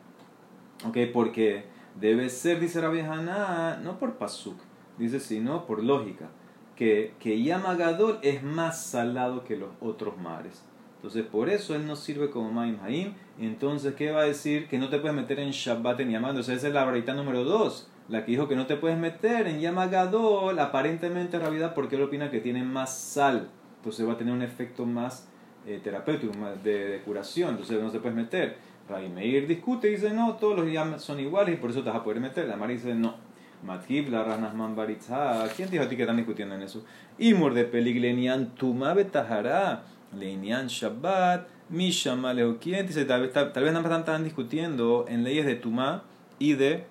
Porque 1.13 1.65
debe 1.99 2.29
ser, 2.29 2.59
dice 2.59 2.81
Rabbi 2.81 2.99
Hanan, 2.99 3.83
no 3.83 3.97
por 3.97 4.17
Pasuk, 4.17 4.57
dice 4.97 5.19
sino 5.19 5.65
por 5.65 5.83
lógica, 5.83 6.29
que, 6.75 7.13
que 7.19 7.41
Yamagadol 7.41 8.19
es 8.21 8.43
más 8.43 8.85
salado 8.85 9.43
que 9.43 9.57
los 9.57 9.69
otros 9.81 10.17
mares. 10.17 10.63
Entonces, 10.97 11.25
por 11.25 11.49
eso 11.49 11.75
él 11.75 11.85
no 11.85 11.95
sirve 11.95 12.29
como 12.29 12.51
Maim 12.51 12.79
Haim. 12.83 13.13
Entonces, 13.39 13.93
¿qué 13.95 14.11
va 14.11 14.21
a 14.21 14.25
decir? 14.25 14.67
Que 14.67 14.79
no 14.79 14.89
te 14.89 14.97
puedes 14.97 15.15
meter 15.15 15.39
en 15.39 15.51
Shabbat 15.51 15.99
en 15.99 16.11
Yamagadol. 16.11 16.41
Entonces, 16.41 16.57
esa 16.57 16.67
es 16.67 16.73
la 16.73 16.85
varita 16.85 17.13
número 17.13 17.43
2. 17.43 17.89
La 18.09 18.23
que 18.23 18.31
dijo 18.31 18.47
que 18.47 18.55
no 18.55 18.65
te 18.65 18.77
puedes 18.77 18.97
meter 18.97 19.47
en 19.47 19.59
Yamagadol, 19.59 20.57
aparentemente 20.59 21.37
en 21.37 21.41
realidad, 21.41 21.73
porque 21.73 21.95
él 21.95 22.03
opina 22.03 22.31
que 22.31 22.39
tiene 22.39 22.63
más 22.63 22.97
sal. 22.97 23.49
Entonces, 23.77 24.07
va 24.07 24.13
a 24.13 24.17
tener 24.17 24.33
un 24.33 24.41
efecto 24.41 24.85
más 24.85 25.27
eh, 25.65 25.81
terapéutico, 25.83 26.33
más 26.37 26.63
de, 26.63 27.01
curación. 27.03 27.51
Entonces, 27.51 27.81
no 27.81 27.89
se 27.89 27.99
puedes 27.99 28.15
meter. 28.15 28.57
Rabbi 28.87 29.09
Meir 29.09 29.47
discute 29.47 29.89
y 29.89 29.91
dice, 29.91 30.13
no, 30.13 30.35
todos 30.35 30.57
los 30.57 30.71
yam 30.71 30.97
son 30.99 31.19
iguales 31.19 31.55
y 31.55 31.57
por 31.57 31.71
eso 31.71 31.83
te 31.83 31.89
vas 31.89 31.99
a 31.99 32.03
poder 32.03 32.21
meter. 32.21 32.47
La 32.47 32.55
Mari 32.55 32.75
dice, 32.75 32.95
no. 32.95 33.15
Matkib, 33.63 34.09
la 34.09 34.23
Ranasman 34.23 34.75
Baritza. 34.75 35.43
¿Quién 35.55 35.69
dijo 35.69 35.83
a 35.83 35.89
ti 35.89 35.95
que 35.95 36.03
están 36.03 36.17
discutiendo 36.17 36.55
en 36.55 36.61
eso? 36.61 36.85
Imur 37.17 37.53
de 37.53 37.65
Peliglenian 37.65 38.55
Tuma 38.55 38.93
Betahara. 38.93 39.83
Leinian 40.15 40.67
Shabbat, 40.67 41.47
Mishama 41.69 42.33
¿Quién 42.59 42.87
dice, 42.87 43.05
tal 43.05 43.21
vez, 43.21 43.33
tal, 43.33 43.51
vez 43.51 43.73
no 43.73 43.79
están, 43.79 44.23
discutiendo 44.23 45.05
en 45.07 45.23
leyes 45.23 45.45
de 45.45 45.55
Tumá 45.55 46.03
y 46.39 46.53
de 46.53 46.85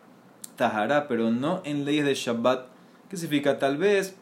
Tahara, 0.56 1.08
pero 1.08 1.30
no 1.30 1.62
en 1.64 1.84
leyes 1.84 2.04
de 2.04 2.14
Shabbat. 2.14 2.66
¿Qué 3.08 3.16
significa? 3.16 3.58
Tal 3.58 3.76
vez 3.76 4.16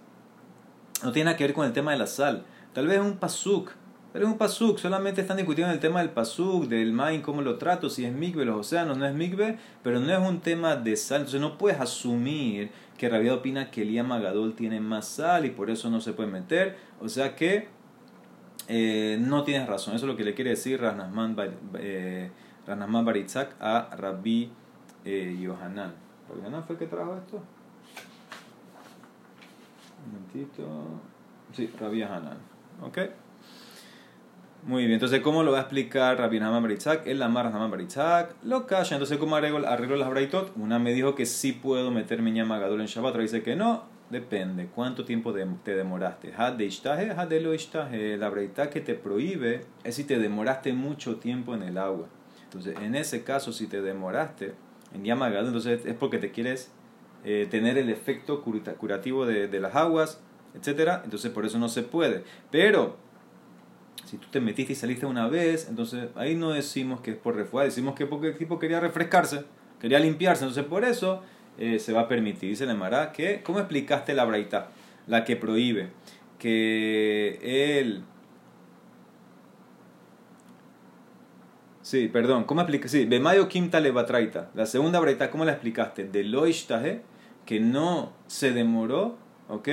no 1.03 1.13
tiene 1.13 1.27
nada 1.27 1.37
que 1.37 1.45
ver 1.45 1.55
con 1.55 1.67
el 1.67 1.73
tema 1.73 1.93
de 1.93 1.99
la 1.99 2.07
sal. 2.07 2.45
Tal 2.73 2.87
vez 2.87 2.99
es 2.99 3.05
un 3.05 3.17
pasuk. 3.17 3.71
Pero 4.13 4.27
es 4.27 4.33
un 4.33 4.39
pasuk, 4.39 4.79
solamente 4.79 5.21
están 5.21 5.39
discutiendo 5.39 5.73
el 5.73 5.81
tema 5.81 5.99
del 5.99 6.11
pasuk, 6.11 6.69
del 6.69 6.93
main, 6.93 7.21
cómo 7.21 7.43
lo 7.43 7.59
trato, 7.59 7.91
si 7.91 8.05
es 8.05 8.13
migbe, 8.13 8.45
los 8.45 8.61
océanos, 8.61 8.97
no 8.97 9.07
es 9.07 9.13
migbe, 9.13 9.59
pero 9.83 9.99
no 9.99 10.13
es 10.13 10.21
un 10.21 10.39
tema 10.39 10.77
de 10.77 10.95
sal. 10.97 11.23
Entonces 11.23 11.41
no 11.41 11.59
puedes 11.59 11.81
asumir 11.81 12.71
que 12.97 13.09
Rabia 13.09 13.35
opina 13.35 13.73
que 13.73 13.83
el 13.83 13.91
Yamagadol 13.93 14.55
tiene 14.55 14.79
más 14.79 15.09
sal 15.09 15.47
y 15.47 15.51
por 15.51 15.69
eso 15.69 15.91
no 15.91 16.01
se 16.01 16.13
puede 16.13 16.31
meter. 16.31 16.77
O 17.01 17.09
sea 17.09 17.35
que 17.35 17.67
eh, 18.69 19.19
no 19.21 19.43
tienes 19.43 19.67
razón. 19.69 19.97
Eso 19.97 20.07
es 20.07 20.13
lo 20.13 20.17
que 20.17 20.23
le 20.23 20.35
quiere 20.35 20.51
decir 20.51 20.81
Ranasman, 20.81 21.37
eh, 21.81 22.31
Baritzak 22.67 23.57
a 23.61 23.97
Rabbi 23.97 24.49
eh, 25.05 25.37
Yohanan. 25.41 26.04
¿Rabbi 26.29 26.41
Yohanan 26.41 26.65
fue 26.65 26.75
el 26.75 26.79
que 26.79 26.87
trajo 26.87 27.17
esto? 27.17 27.43
Un 30.05 30.13
momentito. 30.13 30.65
Sí, 31.53 31.73
Rabbi 31.79 31.99
Yohanan. 32.01 32.39
¿Ok? 32.83 32.99
Muy 34.67 34.85
bien, 34.85 34.95
entonces, 34.95 35.21
¿cómo 35.21 35.43
lo 35.43 35.53
va 35.53 35.59
a 35.59 35.61
explicar 35.63 36.17
Rabbi 36.19 36.39
Yohanan 36.39 36.63
Baritzak? 36.63 37.07
Él 37.07 37.19
la 37.19 37.29
mar 37.29 37.53
Baritzak, 37.53 38.35
lo 38.45 38.67
calla. 38.67 38.97
Entonces, 38.97 39.19
¿cómo 39.19 39.37
arreglo, 39.37 39.69
arreglo 39.69 39.97
las 39.97 40.09
Braitot? 40.09 40.57
Una 40.57 40.79
me 40.79 40.95
dijo 40.95 41.15
que 41.15 41.27
sí 41.27 41.53
puedo 41.53 41.91
meterme 41.91 42.31
en 42.31 42.37
Yamagadol 42.37 42.81
en 42.81 42.87
Shabbat, 42.87 43.11
otra 43.11 43.23
dice 43.23 43.43
que 43.43 43.57
no. 43.57 43.83
Depende, 44.09 44.69
¿cuánto 44.75 45.05
tiempo 45.05 45.35
te 45.35 45.77
demoraste? 45.77 46.33
de 46.57 48.17
La 48.17 48.29
breita 48.31 48.71
que 48.71 48.81
te 48.81 48.95
prohíbe 48.95 49.67
es 49.83 49.97
si 49.97 50.05
te 50.05 50.19
demoraste 50.19 50.73
mucho 50.73 51.17
tiempo 51.17 51.55
en 51.55 51.63
el 51.63 51.77
agua. 51.77 52.07
Entonces, 52.45 52.77
en 52.81 52.95
ese 52.95 53.25
caso, 53.25 53.53
si 53.53 53.67
te 53.67 53.83
demoraste 53.83 54.55
en 54.95 55.05
Yamagado, 55.05 55.47
entonces 55.47 55.85
es 55.85 55.95
porque 55.95 56.19
te 56.19 56.31
quieres 56.31 56.71
eh, 57.25 57.47
tener 57.51 57.79
el 57.79 57.91
efecto 57.91 58.43
curativo 58.43 59.27
de, 59.27 59.49
de 59.49 59.61
las 59.61 59.75
aguas, 59.75 60.21
etc. 60.55 61.01
Entonces, 61.05 61.31
por 61.31 61.45
eso 61.45 61.59
no 61.59 61.69
se 61.69 61.83
puede. 61.83 62.23
Pero, 62.51 62.97
si 64.05 64.19
tú 64.19 64.29
te 64.31 64.41
metiste 64.41 64.73
y 64.73 64.77
saliste 64.77 65.07
una 65.07 65.29
vez, 65.29 65.69
entonces 65.69 66.09
ahí 66.15 66.35
no 66.35 66.51
decimos 66.51 67.01
que 67.01 67.13
es 67.13 67.17
por 67.17 67.37
refuá, 67.37 67.65
decimos 67.65 67.95
que 67.95 68.07
porque 68.07 68.29
el 68.29 68.37
tipo 68.37 68.59
quería 68.59 68.81
refrescarse, 68.81 69.45
quería 69.81 69.99
limpiarse. 69.99 70.45
Entonces, 70.45 70.65
por 70.65 70.85
eso 70.85 71.23
eh, 71.59 71.79
se 71.79 71.93
va 71.93 72.03
a 72.03 72.09
permitir. 72.09 72.51
Dice 72.51 72.67
la 72.67 72.75
Mara 72.75 73.13
que, 73.13 73.43
¿cómo 73.43 73.59
explicaste 73.59 74.15
la 74.15 74.25
braita? 74.25 74.71
La 75.07 75.25
que 75.25 75.37
prohíbe 75.37 75.89
que 76.39 77.39
él. 77.81 78.03
Sí, 81.85 82.09
perdón, 82.09 82.45
¿cómo 82.45 82.63
explica? 82.63 82.89
Sí, 82.89 83.05
Bemayo 83.05 83.47
Kimta 83.47 83.79
Levatraita. 83.79 84.49
La 84.55 84.65
segunda 84.65 85.01
braita, 85.01 85.31
¿cómo 85.31 85.45
la 85.45 85.53
explicaste? 85.53 86.05
De 86.05 86.25
Loishtaje, 86.25 87.03
que 87.45 87.61
no 87.61 88.11
se 88.27 88.53
demoró, 88.53 89.19
¿ok? 89.51 89.69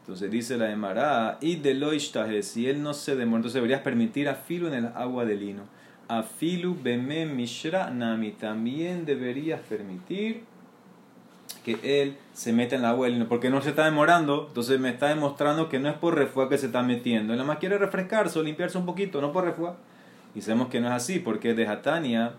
Entonces 0.00 0.30
dice 0.30 0.58
la 0.58 0.70
Emara, 0.70 1.38
y 1.40 1.56
de 1.56 1.72
Loishtaje, 1.72 2.42
si 2.42 2.68
él 2.68 2.82
no 2.82 2.92
se 2.92 3.16
demoró, 3.16 3.38
entonces 3.38 3.54
deberías 3.54 3.80
permitir 3.80 4.28
a 4.28 4.34
filo 4.34 4.68
en 4.68 4.74
el 4.74 4.86
agua 4.88 5.24
de 5.24 5.36
lino. 5.36 5.62
A 6.08 6.22
filu 6.22 6.76
beme 6.82 7.24
mishra 7.24 7.88
nami, 7.88 8.32
también 8.32 9.06
deberías 9.06 9.60
permitir 9.60 10.42
que 11.64 11.78
él 11.82 12.18
se 12.34 12.52
mete 12.52 12.76
en 12.76 12.82
la 12.82 12.90
agua 12.90 13.08
porque 13.26 13.48
no 13.48 13.62
se 13.62 13.70
está 13.70 13.86
demorando, 13.86 14.48
entonces 14.48 14.78
me 14.78 14.90
está 14.90 15.08
demostrando 15.08 15.70
que 15.70 15.78
no 15.78 15.88
es 15.88 15.96
por 15.96 16.14
refuá 16.14 16.50
que 16.50 16.58
se 16.58 16.66
está 16.66 16.82
metiendo, 16.82 17.32
él 17.32 17.38
nada 17.38 17.48
más 17.48 17.56
quiere 17.56 17.78
refrescarse 17.78 18.38
o 18.38 18.42
limpiarse 18.42 18.76
un 18.76 18.84
poquito, 18.84 19.22
no 19.22 19.32
por 19.32 19.44
refuá. 19.44 19.78
Y 20.34 20.40
sabemos 20.40 20.68
que 20.68 20.80
no 20.80 20.88
es 20.88 20.92
así, 20.92 21.18
porque 21.18 21.54
de 21.54 21.66
Hatania, 21.66 22.34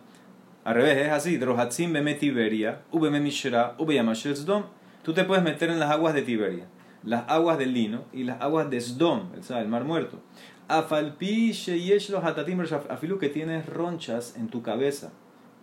al 0.64 0.76
revés, 0.76 0.98
es 0.98 1.12
así, 1.12 1.38
Drohatzim 1.38 1.94
beme 1.94 2.16
Tiberia, 2.16 2.82
ubeme 2.92 3.20
Mishra, 3.20 3.76
Sdom. 3.78 4.64
Tú 5.04 5.14
te 5.14 5.24
puedes 5.24 5.44
meter 5.44 5.70
en 5.70 5.80
las 5.80 5.92
aguas 5.92 6.14
de 6.14 6.24
Tiberia, 6.24 6.66
las 7.04 7.30
aguas 7.30 7.58
del 7.58 7.74
lino 7.74 8.06
y 8.12 8.24
las 8.24 8.42
aguas 8.42 8.70
de 8.70 8.82
Sdom, 8.82 9.30
el 9.50 9.68
mar 9.68 9.84
muerto. 9.84 10.20
Afalpi 10.68 11.52
sheyesh 11.52 12.10
los 12.10 12.24
hatatim 12.24 12.60
afilu 12.90 13.20
que 13.20 13.30
tienes 13.30 13.68
ronchas 13.68 14.36
en 14.36 14.48
tu 14.48 14.64
cabeza. 14.64 15.12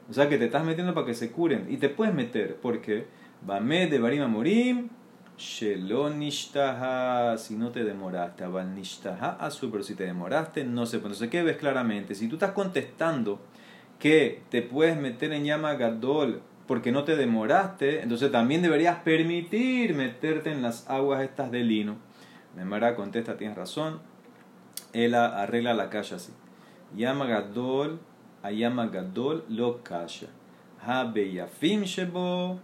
O 0.08 0.12
sea 0.12 0.28
que 0.28 0.38
te 0.38 0.44
estás 0.44 0.64
metiendo 0.64 0.94
para 0.94 1.06
que 1.06 1.14
se 1.14 1.32
curen. 1.32 1.66
Y 1.68 1.78
te 1.78 1.88
puedes 1.88 2.14
meter, 2.14 2.56
porque 2.62 3.06
Bame 3.44 3.88
de 3.88 3.98
Barima 3.98 4.28
Shelonishtaha, 5.42 7.36
si 7.36 7.56
no 7.56 7.72
te 7.72 7.82
demoraste, 7.82 8.44
Abalnishtaha 8.44 9.38
Asu, 9.40 9.72
pero 9.72 9.82
si 9.82 9.96
te 9.96 10.04
demoraste, 10.04 10.62
no 10.62 10.86
sé. 10.86 10.98
Entonces, 10.98 11.28
¿qué 11.30 11.42
ves 11.42 11.56
claramente? 11.56 12.14
Si 12.14 12.28
tú 12.28 12.36
estás 12.36 12.52
contestando 12.52 13.40
que 13.98 14.42
te 14.50 14.62
puedes 14.62 14.96
meter 14.96 15.32
en 15.32 15.44
llama 15.44 15.74
Gadol 15.74 16.42
porque 16.68 16.92
no 16.92 17.02
te 17.02 17.16
demoraste, 17.16 18.02
entonces 18.02 18.30
también 18.30 18.62
deberías 18.62 19.00
permitir 19.00 19.96
meterte 19.96 20.52
en 20.52 20.62
las 20.62 20.88
aguas 20.88 21.22
estas 21.22 21.50
de 21.50 21.64
lino. 21.64 21.96
Memara 22.54 22.94
contesta, 22.94 23.36
tienes 23.36 23.56
razón. 23.56 23.98
Él 24.92 25.16
arregla 25.16 25.74
la 25.74 25.90
calle 25.90 26.14
así. 26.14 26.30
Llama 26.94 27.26
Gadol, 27.26 27.98
a 28.44 28.52
llama 28.52 28.86
Gadol 28.86 29.44
lo 29.48 29.82
calla. 29.82 30.28
Habe 30.86 31.32
Yafim 31.32 31.82
Shebo. 31.82 32.60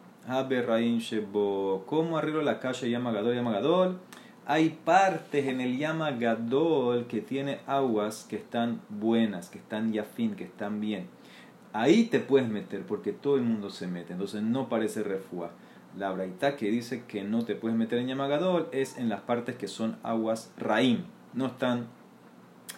¿Cómo 1.86 2.18
arreglo 2.18 2.42
la 2.42 2.60
calle 2.60 2.90
Yamagadol 2.90 3.34
Yamagadol? 3.34 3.98
Hay 4.44 4.78
partes 4.84 5.46
en 5.46 5.62
el 5.62 5.78
Yamagadol 5.78 7.06
que 7.06 7.22
tiene 7.22 7.60
aguas 7.66 8.26
que 8.28 8.36
están 8.36 8.82
buenas, 8.90 9.48
que 9.48 9.56
están 9.56 9.90
yafín, 9.90 10.36
que 10.36 10.44
están 10.44 10.82
bien. 10.82 11.06
Ahí 11.72 12.04
te 12.04 12.20
puedes 12.20 12.46
meter 12.46 12.82
porque 12.82 13.12
todo 13.12 13.36
el 13.36 13.42
mundo 13.42 13.70
se 13.70 13.86
mete, 13.86 14.12
entonces 14.12 14.42
no 14.42 14.68
parece 14.68 15.02
refuá. 15.02 15.52
La 15.96 16.10
braita 16.10 16.56
que 16.56 16.70
dice 16.70 17.04
que 17.08 17.24
no 17.24 17.46
te 17.46 17.54
puedes 17.54 17.78
meter 17.78 17.98
en 17.98 18.08
Yamagadol 18.08 18.68
es 18.70 18.98
en 18.98 19.08
las 19.08 19.22
partes 19.22 19.56
que 19.56 19.66
son 19.66 19.96
aguas 20.02 20.52
raín, 20.58 21.06
no 21.32 21.46
están 21.46 21.86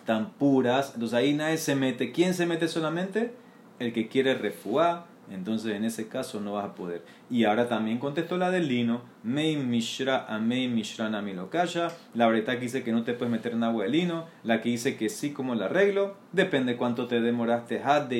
tan 0.06 0.30
puras, 0.34 0.92
entonces 0.94 1.18
ahí 1.18 1.34
nadie 1.34 1.56
se 1.56 1.74
mete. 1.74 2.12
¿Quién 2.12 2.32
se 2.32 2.46
mete 2.46 2.68
solamente? 2.68 3.34
El 3.80 3.92
que 3.92 4.06
quiere 4.06 4.34
refuá 4.34 5.06
entonces 5.30 5.74
en 5.74 5.84
ese 5.84 6.08
caso 6.08 6.40
no 6.40 6.54
vas 6.54 6.64
a 6.64 6.74
poder. 6.74 7.04
Y 7.30 7.44
ahora 7.44 7.68
también 7.68 7.98
contestó 7.98 8.36
la 8.36 8.50
del 8.50 8.68
lino, 8.68 9.02
Mei 9.22 9.56
Mishra 9.56 10.26
a 10.28 10.38
Mei 10.38 10.68
Mishra 10.68 11.08
Namilokaya, 11.08 11.88
la 12.14 12.26
verdad 12.26 12.54
que 12.54 12.60
dice 12.60 12.82
que 12.82 12.92
no 12.92 13.04
te 13.04 13.14
puedes 13.14 13.32
meter 13.32 13.52
en 13.52 13.64
agua 13.64 13.84
de 13.84 13.90
lino, 13.90 14.26
la 14.42 14.60
que 14.60 14.70
dice 14.70 14.96
que 14.96 15.08
sí 15.08 15.32
como 15.32 15.54
el 15.54 15.62
arreglo, 15.62 16.16
depende 16.32 16.76
cuánto 16.76 17.06
te 17.06 17.20
demoraste, 17.20 17.82
ha 17.84 18.00
de 18.00 18.16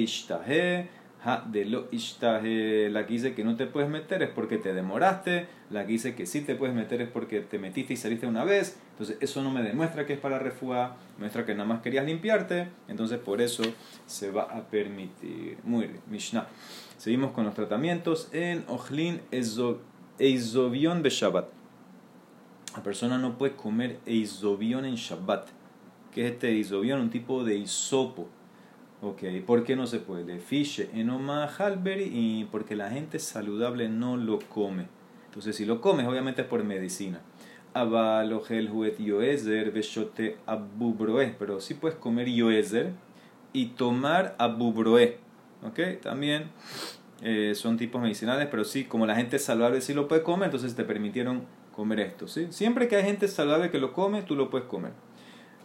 ha 1.22 1.44
de 1.46 1.64
lo 1.64 1.88
ishtahe, 1.90 2.88
la 2.90 3.06
que 3.06 3.12
dice 3.14 3.34
que 3.34 3.44
no 3.44 3.56
te 3.56 3.66
puedes 3.66 3.90
meter 3.90 4.22
es 4.22 4.30
porque 4.30 4.58
te 4.58 4.72
demoraste, 4.72 5.48
la 5.70 5.84
que 5.84 5.92
dice 5.92 6.14
que 6.14 6.26
sí 6.26 6.40
te 6.40 6.54
puedes 6.54 6.74
meter 6.74 7.02
es 7.02 7.08
porque 7.08 7.40
te 7.40 7.58
metiste 7.58 7.92
y 7.92 7.96
saliste 7.96 8.26
una 8.26 8.44
vez, 8.44 8.78
entonces 8.92 9.18
eso 9.20 9.42
no 9.42 9.50
me 9.50 9.62
demuestra 9.62 10.06
que 10.06 10.14
es 10.14 10.18
para 10.18 10.38
refugiar, 10.38 10.94
muestra 11.18 11.44
que 11.44 11.52
nada 11.54 11.66
más 11.66 11.82
querías 11.82 12.06
limpiarte, 12.06 12.68
entonces 12.88 13.18
por 13.18 13.40
eso 13.42 13.62
se 14.06 14.30
va 14.30 14.42
a 14.44 14.62
permitir. 14.68 15.58
Muy 15.64 15.86
bien, 15.86 16.00
Mishnah. 16.08 16.46
Seguimos 16.96 17.32
con 17.32 17.44
los 17.44 17.54
tratamientos 17.54 18.28
en 18.32 18.64
Ojlin 18.68 19.20
Eizobion 20.18 21.02
be 21.02 21.10
Shabbat. 21.10 21.48
La 22.76 22.82
persona 22.82 23.18
no 23.18 23.36
puede 23.36 23.56
comer 23.56 23.98
Eizobion 24.06 24.84
en 24.84 24.94
Shabbat. 24.94 25.48
¿Qué 26.14 26.26
es 26.26 26.32
este 26.32 26.48
Eizobion? 26.48 27.00
Un 27.00 27.10
tipo 27.10 27.44
de 27.44 27.56
hisopo. 27.56 28.28
Ok, 29.02 29.22
¿por 29.46 29.64
qué 29.64 29.76
no 29.76 29.86
se 29.86 29.98
puede? 29.98 30.38
Fiche, 30.40 30.90
enoma 30.92 31.46
halberi 31.46 32.10
y 32.12 32.44
porque 32.44 32.76
la 32.76 32.90
gente 32.90 33.18
saludable 33.18 33.88
no 33.88 34.18
lo 34.18 34.38
come. 34.40 34.88
Entonces, 35.26 35.56
si 35.56 35.64
lo 35.64 35.80
comes, 35.80 36.06
obviamente 36.06 36.42
es 36.42 36.48
por 36.48 36.62
medicina. 36.64 37.20
Abalogel 37.72 38.70
huet 38.70 38.98
yoezer 38.98 39.70
beshote 39.70 40.36
abubroe. 40.44 41.34
Pero 41.38 41.60
sí 41.60 41.74
puedes 41.74 41.96
comer 41.96 42.28
yoezer 42.28 42.90
y 43.54 43.66
tomar 43.68 44.34
abubroe. 44.38 45.18
¿Ok? 45.62 46.02
También 46.02 46.50
eh, 47.22 47.54
son 47.54 47.78
tipos 47.78 48.02
medicinales, 48.02 48.48
pero 48.50 48.64
sí, 48.64 48.84
como 48.84 49.06
la 49.06 49.14
gente 49.14 49.38
saludable 49.38 49.80
sí 49.80 49.94
lo 49.94 50.08
puede 50.08 50.22
comer, 50.22 50.46
entonces 50.46 50.74
te 50.74 50.84
permitieron 50.84 51.44
comer 51.74 52.00
esto. 52.00 52.28
¿sí? 52.28 52.48
Siempre 52.50 52.88
que 52.88 52.96
hay 52.96 53.04
gente 53.04 53.28
saludable 53.28 53.70
que 53.70 53.78
lo 53.78 53.92
come, 53.92 54.22
tú 54.22 54.36
lo 54.36 54.50
puedes 54.50 54.66
comer. 54.66 54.92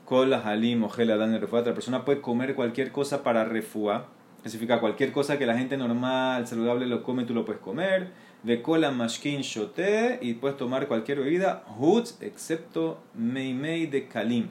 Cola, 0.06 0.38
halim, 0.46 0.84
ojela, 0.84 1.18
dan 1.18 1.40
refuá. 1.42 1.62
La 1.62 1.74
persona 1.74 2.06
puede 2.06 2.22
comer 2.22 2.54
cualquier 2.54 2.92
cosa 2.92 3.24
para 3.24 3.44
refuá. 3.44 4.08
Significa 4.44 4.80
cualquier 4.80 5.12
cosa 5.12 5.40
que 5.40 5.48
la 5.48 5.58
gente 5.58 5.76
normal, 5.78 6.46
saludable 6.46 6.86
lo 6.86 7.02
come, 7.02 7.26
tú 7.26 7.34
lo 7.34 7.44
puedes 7.44 7.60
comer. 7.60 8.12
De 8.44 8.62
cola, 8.62 8.92
mashkin, 8.92 9.42
shote. 9.42 10.20
Y 10.22 10.36
puedes 10.36 10.58
tomar 10.58 10.88
cualquier 10.88 11.20
bebida. 11.22 11.64
Hutz, 11.80 12.22
excepto 12.22 13.02
meimei 13.16 13.88
de 13.88 14.08
kalim. 14.08 14.50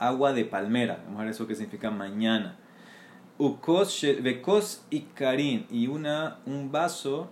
Agua 0.00 0.32
de 0.32 0.44
palmera. 0.44 1.00
Vamos 1.04 1.20
a 1.20 1.24
ver 1.24 1.30
eso 1.30 1.46
que 1.46 1.54
significa 1.54 1.92
mañana. 1.92 2.56
Ukos, 3.38 4.04
vekos 4.20 4.84
y 4.90 5.02
karin. 5.14 5.66
Y 5.70 5.86
una, 5.86 6.38
un 6.44 6.72
vaso, 6.72 7.30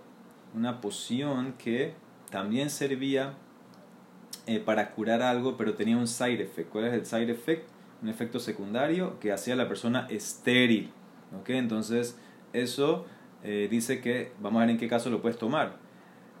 una 0.55 0.79
poción 0.79 1.55
que 1.57 1.95
también 2.29 2.69
servía 2.69 3.33
eh, 4.49 4.59
para 4.59 4.89
curar 4.89 5.21
algo, 5.21 5.57
pero 5.57 5.75
tenía 5.75 5.95
un 5.95 6.07
side 6.07 6.41
effect. 6.41 6.71
¿Cuál 6.71 6.85
es 6.85 6.93
el 6.95 7.05
side 7.05 7.31
effect? 7.31 7.69
Un 8.01 8.09
efecto 8.09 8.39
secundario 8.39 9.19
que 9.19 9.31
hacía 9.31 9.53
a 9.53 9.57
la 9.57 9.67
persona 9.67 10.07
estéril. 10.09 10.89
¿Ok? 11.39 11.51
Entonces, 11.51 12.17
eso 12.51 13.05
eh, 13.43 13.67
dice 13.69 14.01
que, 14.01 14.31
vamos 14.41 14.59
a 14.59 14.65
ver 14.65 14.71
en 14.71 14.79
qué 14.79 14.87
caso 14.87 15.11
lo 15.11 15.21
puedes 15.21 15.37
tomar. 15.37 15.77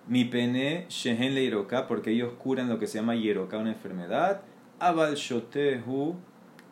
Mi 0.07 0.25
pene, 0.25 0.87
shehen 0.89 1.35
le 1.35 1.55
porque 1.87 2.09
ellos 2.09 2.33
curan 2.39 2.67
lo 2.67 2.79
que 2.79 2.87
se 2.87 2.97
llama 2.97 3.13
yeroka, 3.13 3.59
una 3.59 3.69
enfermedad. 3.69 4.41
Abal 4.79 5.13
shotehu 5.13 6.15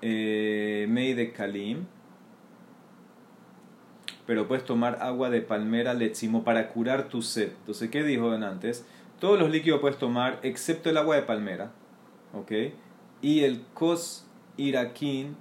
eh, 0.02 1.14
de 1.16 1.32
kalim. 1.34 1.86
Pero 4.26 4.48
puedes 4.48 4.66
tomar 4.66 4.98
agua 5.04 5.30
de 5.30 5.42
palmera 5.42 5.94
lechimo 5.94 6.44
para 6.44 6.70
curar 6.70 7.10
tu 7.10 7.22
sed. 7.22 7.52
Entonces, 7.60 7.92
¿qué 7.92 8.02
dijo 8.02 8.32
antes? 8.32 8.88
Todos 9.20 9.40
los 9.40 9.50
líquidos 9.50 9.80
puedes 9.80 9.98
tomar, 9.98 10.40
excepto 10.44 10.90
el 10.90 10.98
agua 10.98 11.16
de 11.16 11.24
palmera. 11.24 11.72
¿Ok? 12.34 12.52
Y 13.22 13.42
el 13.42 13.62
cos 13.74 14.28
iraquín, 14.58 15.36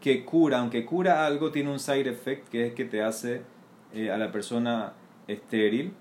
que 0.00 0.24
cura, 0.24 0.60
aunque 0.60 0.84
cura 0.86 1.26
algo, 1.26 1.50
tiene 1.50 1.70
un 1.70 1.78
side 1.78 2.08
effect, 2.08 2.48
que 2.48 2.66
es 2.66 2.72
que 2.74 2.84
te 2.84 3.02
hace 3.02 3.42
eh, 3.92 4.10
a 4.10 4.16
la 4.16 4.32
persona 4.32 4.94
estéril. 5.26 5.92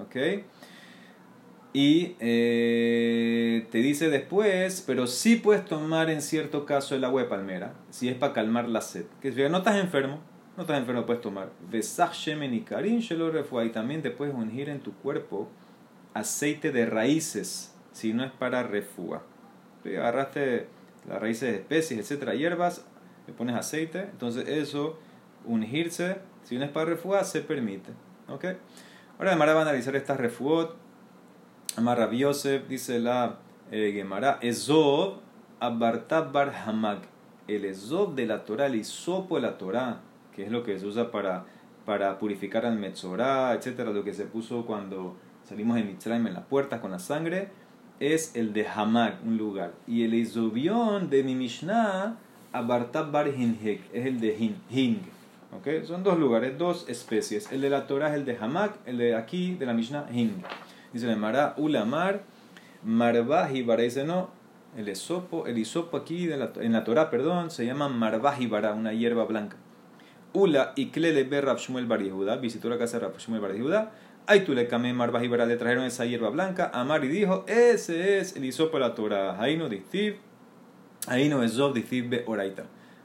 ¿Ok? 0.00 0.16
Y 1.72 2.16
eh, 2.18 3.68
te 3.70 3.78
dice 3.78 4.10
después, 4.10 4.82
pero 4.84 5.06
sí 5.06 5.36
puedes 5.36 5.64
tomar 5.64 6.10
en 6.10 6.20
cierto 6.20 6.66
caso 6.66 6.96
el 6.96 7.04
agua 7.04 7.22
de 7.22 7.28
palmera, 7.28 7.74
si 7.90 8.08
es 8.08 8.16
para 8.16 8.32
calmar 8.32 8.68
la 8.68 8.80
sed. 8.80 9.04
Que 9.20 9.32
si 9.32 9.40
no 9.48 9.58
estás 9.58 9.76
enfermo, 9.76 10.18
no 10.56 10.62
estás 10.62 10.78
enfermo, 10.78 11.06
puedes 11.06 11.22
tomar. 11.22 11.50
Besach 11.70 12.12
shemen 12.12 12.54
y 12.54 12.62
karin 12.62 13.00
y 13.00 13.68
también 13.70 14.02
te 14.02 14.10
puedes 14.10 14.34
ungir 14.34 14.68
en 14.68 14.80
tu 14.80 14.92
cuerpo 14.94 15.48
aceite 16.14 16.72
de 16.72 16.86
raíces, 16.86 17.74
si 17.92 18.12
no 18.12 18.24
es 18.24 18.32
para 18.32 18.62
refuga. 18.62 19.22
Agarraste 19.84 20.66
las 21.08 21.20
raíces 21.20 21.52
de 21.52 21.58
especies, 21.58 22.00
etcétera, 22.00 22.34
hierbas, 22.34 22.84
le 23.26 23.32
pones 23.32 23.56
aceite, 23.56 24.02
entonces 24.10 24.48
eso, 24.48 24.98
ungirse, 25.44 26.18
si 26.44 26.58
no 26.58 26.64
es 26.64 26.70
para 26.70 26.86
refuga, 26.86 27.24
se 27.24 27.40
permite. 27.40 27.90
¿Ok? 28.28 28.44
Ahora 29.18 29.32
Gemara 29.32 29.54
va 29.54 29.60
a 29.60 29.62
analizar 29.62 29.96
estas 29.96 30.18
refuot. 30.18 30.76
Amar 31.76 32.10
Yosef, 32.10 32.66
dice 32.68 32.98
la 32.98 33.38
eh, 33.70 33.92
Gemara, 33.94 34.38
Ezov 34.40 35.20
abartab 35.60 36.32
bar 36.32 36.52
hamag. 36.66 37.00
El 37.46 37.64
Ezov 37.64 38.14
de 38.14 38.26
la 38.26 38.44
Torah, 38.44 38.66
el 38.66 38.76
hisopo 38.76 39.36
de 39.36 39.42
la 39.42 39.58
Torah, 39.58 40.00
que 40.34 40.44
es 40.44 40.50
lo 40.50 40.62
que 40.62 40.78
se 40.78 40.86
usa 40.86 41.10
para, 41.10 41.44
para 41.84 42.18
purificar 42.18 42.64
al 42.64 42.78
Metzorah, 42.78 43.54
etcétera, 43.54 43.90
lo 43.90 44.04
que 44.04 44.14
se 44.14 44.24
puso 44.24 44.64
cuando 44.66 45.16
salimos 45.50 45.74
de 45.74 45.82
Mitzrayim 45.82 46.28
en 46.28 46.34
las 46.34 46.44
puertas 46.44 46.78
con 46.78 46.92
la 46.92 47.00
sangre, 47.00 47.48
es 47.98 48.36
el 48.36 48.52
de 48.52 48.68
Hamag, 48.68 49.18
un 49.26 49.36
lugar. 49.36 49.72
Y 49.84 50.04
el 50.04 50.14
isobión 50.14 51.10
de 51.10 51.24
mi 51.24 51.34
Mishnah, 51.34 52.18
Abartab 52.52 53.10
Bar 53.10 53.26
es 53.26 53.76
el 53.92 54.20
de 54.20 54.54
Hing. 54.70 54.98
¿Okay? 55.58 55.84
Son 55.84 56.04
dos 56.04 56.20
lugares, 56.20 56.56
dos 56.56 56.88
especies. 56.88 57.50
El 57.50 57.62
de 57.62 57.70
la 57.70 57.88
Torah 57.88 58.10
es 58.10 58.14
el 58.14 58.24
de 58.24 58.36
Hamag, 58.36 58.76
el 58.86 58.98
de 58.98 59.16
aquí, 59.16 59.56
de 59.56 59.66
la 59.66 59.74
Mishnah, 59.74 60.06
Hing. 60.12 60.40
Dice 60.92 61.10
el 61.10 61.16
Mara, 61.16 61.54
Ulamar, 61.56 62.22
Marvah 62.84 63.48
Dice 63.48 64.04
no, 64.04 64.30
el 64.76 64.88
hisopo, 64.88 65.48
el 65.48 65.58
hisopo 65.58 65.96
aquí 65.96 66.28
la, 66.28 66.52
en 66.60 66.72
la 66.74 66.84
Torah, 66.84 67.10
perdón, 67.10 67.50
se 67.50 67.66
llama 67.66 67.88
Marvah 67.88 68.38
una 68.72 68.92
hierba 68.92 69.24
blanca. 69.24 69.56
Ula 70.32 70.74
y 70.76 70.90
Klele 70.90 71.24
Ber 71.24 71.44
Shmuel 71.56 71.86
Bar 71.86 72.04
Yehuda, 72.04 72.36
visitó 72.36 72.68
la 72.68 72.78
casa 72.78 73.00
de 73.00 73.08
Shmuel 73.18 73.40
Bar 73.40 73.52
Yehuda, 73.52 73.90
Ay, 74.32 74.44
tú 74.44 74.54
le 74.54 74.68
camé 74.68 74.92
Marvas 74.92 75.24
y 75.24 75.28
le 75.28 75.56
trajeron 75.56 75.82
esa 75.82 76.06
hierba 76.06 76.30
blanca. 76.30 76.70
Amar 76.72 77.04
y 77.04 77.08
dijo: 77.08 77.44
Ese 77.48 78.18
es 78.18 78.36
el 78.36 78.44
hisopo 78.44 78.76
de 78.76 78.84
la 78.84 78.94
Torah. 78.94 79.42
Ahí 79.42 79.56
no 79.56 79.68
distiv, 79.68 80.18
ahí 81.08 81.28
no 81.28 81.42
es 81.42 81.54
Zob 81.54 81.74
distiv 81.74 82.08
be 82.08 82.22
oraita. 82.28 82.62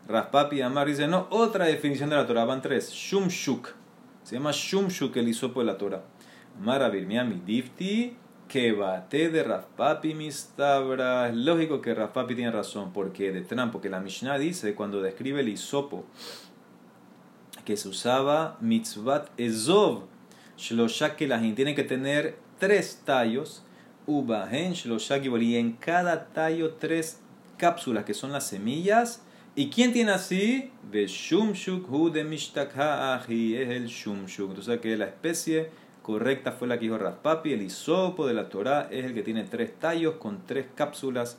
Raspapi 0.08 0.62
Amar 0.62 0.86
dice: 0.86 1.08
No, 1.08 1.26
otra 1.32 1.66
definición 1.66 2.12
de 2.12 2.16
la 2.16 2.28
Torah. 2.28 2.46
Van 2.46 2.62
tres: 2.62 2.92
Shumshuk. 2.92 3.70
Se 4.22 4.36
llama 4.36 4.52
Shumshuk 4.52 5.18
el 5.18 5.30
hisopo 5.30 5.62
de 5.62 5.66
la 5.66 5.80
Torah. 5.80 6.04
Amar 6.62 6.84
Abirmiami 6.84 7.42
difti. 7.44 8.16
Que 8.48 8.74
bate 8.74 9.30
de 9.30 9.42
Raspapi 9.42 10.14
mistabra. 10.14 11.30
Es 11.30 11.36
lógico 11.36 11.82
que 11.82 11.96
Raspapi 11.96 12.36
tiene 12.36 12.52
razón. 12.52 12.94
Porque 12.94 13.32
de 13.32 13.42
Trump, 13.42 13.72
porque 13.72 13.90
la 13.90 14.00
Mishnah 14.00 14.38
dice 14.38 14.76
cuando 14.76 15.02
describe 15.02 15.42
el 15.42 15.50
hisopo 15.50 16.06
que 17.66 17.76
se 17.78 17.90
usaba 17.90 18.58
mitzvat 18.62 19.30
ezov 19.38 20.04
Shlosha 20.58 21.16
gente 21.18 21.56
tiene 21.56 21.76
que 21.76 21.84
tener 21.84 22.38
tres 22.60 23.02
tallos. 23.06 23.64
Y 24.08 25.56
en 25.56 25.74
cada 25.74 26.26
tallo 26.28 26.74
tres 26.74 27.20
cápsulas 27.58 28.06
que 28.06 28.14
son 28.14 28.32
las 28.32 28.48
semillas. 28.48 29.22
¿Y 29.56 29.70
quién 29.70 29.94
tiene 29.94 30.12
así? 30.12 30.72
Shumshuk 30.92 31.90
Hu 31.90 32.10
de 32.10 32.24
Mishtakhahi 32.24 33.56
es 33.56 33.70
el 33.70 33.88
Shumshuk. 33.88 34.50
Entonces 34.50 34.80
que 34.80 34.98
la 34.98 35.06
especie 35.06 35.70
correcta 36.02 36.52
fue 36.52 36.68
la 36.68 36.78
que 36.78 36.86
dijo 36.86 36.98
Raspapi. 36.98 37.54
El 37.54 37.62
hisopo 37.62 38.28
de 38.28 38.34
la 38.34 38.50
Torah 38.50 38.88
es 38.92 39.06
el 39.06 39.14
que 39.14 39.24
tiene 39.24 39.44
tres 39.44 39.80
tallos 39.80 40.16
con 40.16 40.46
tres 40.46 40.68
cápsulas 40.76 41.38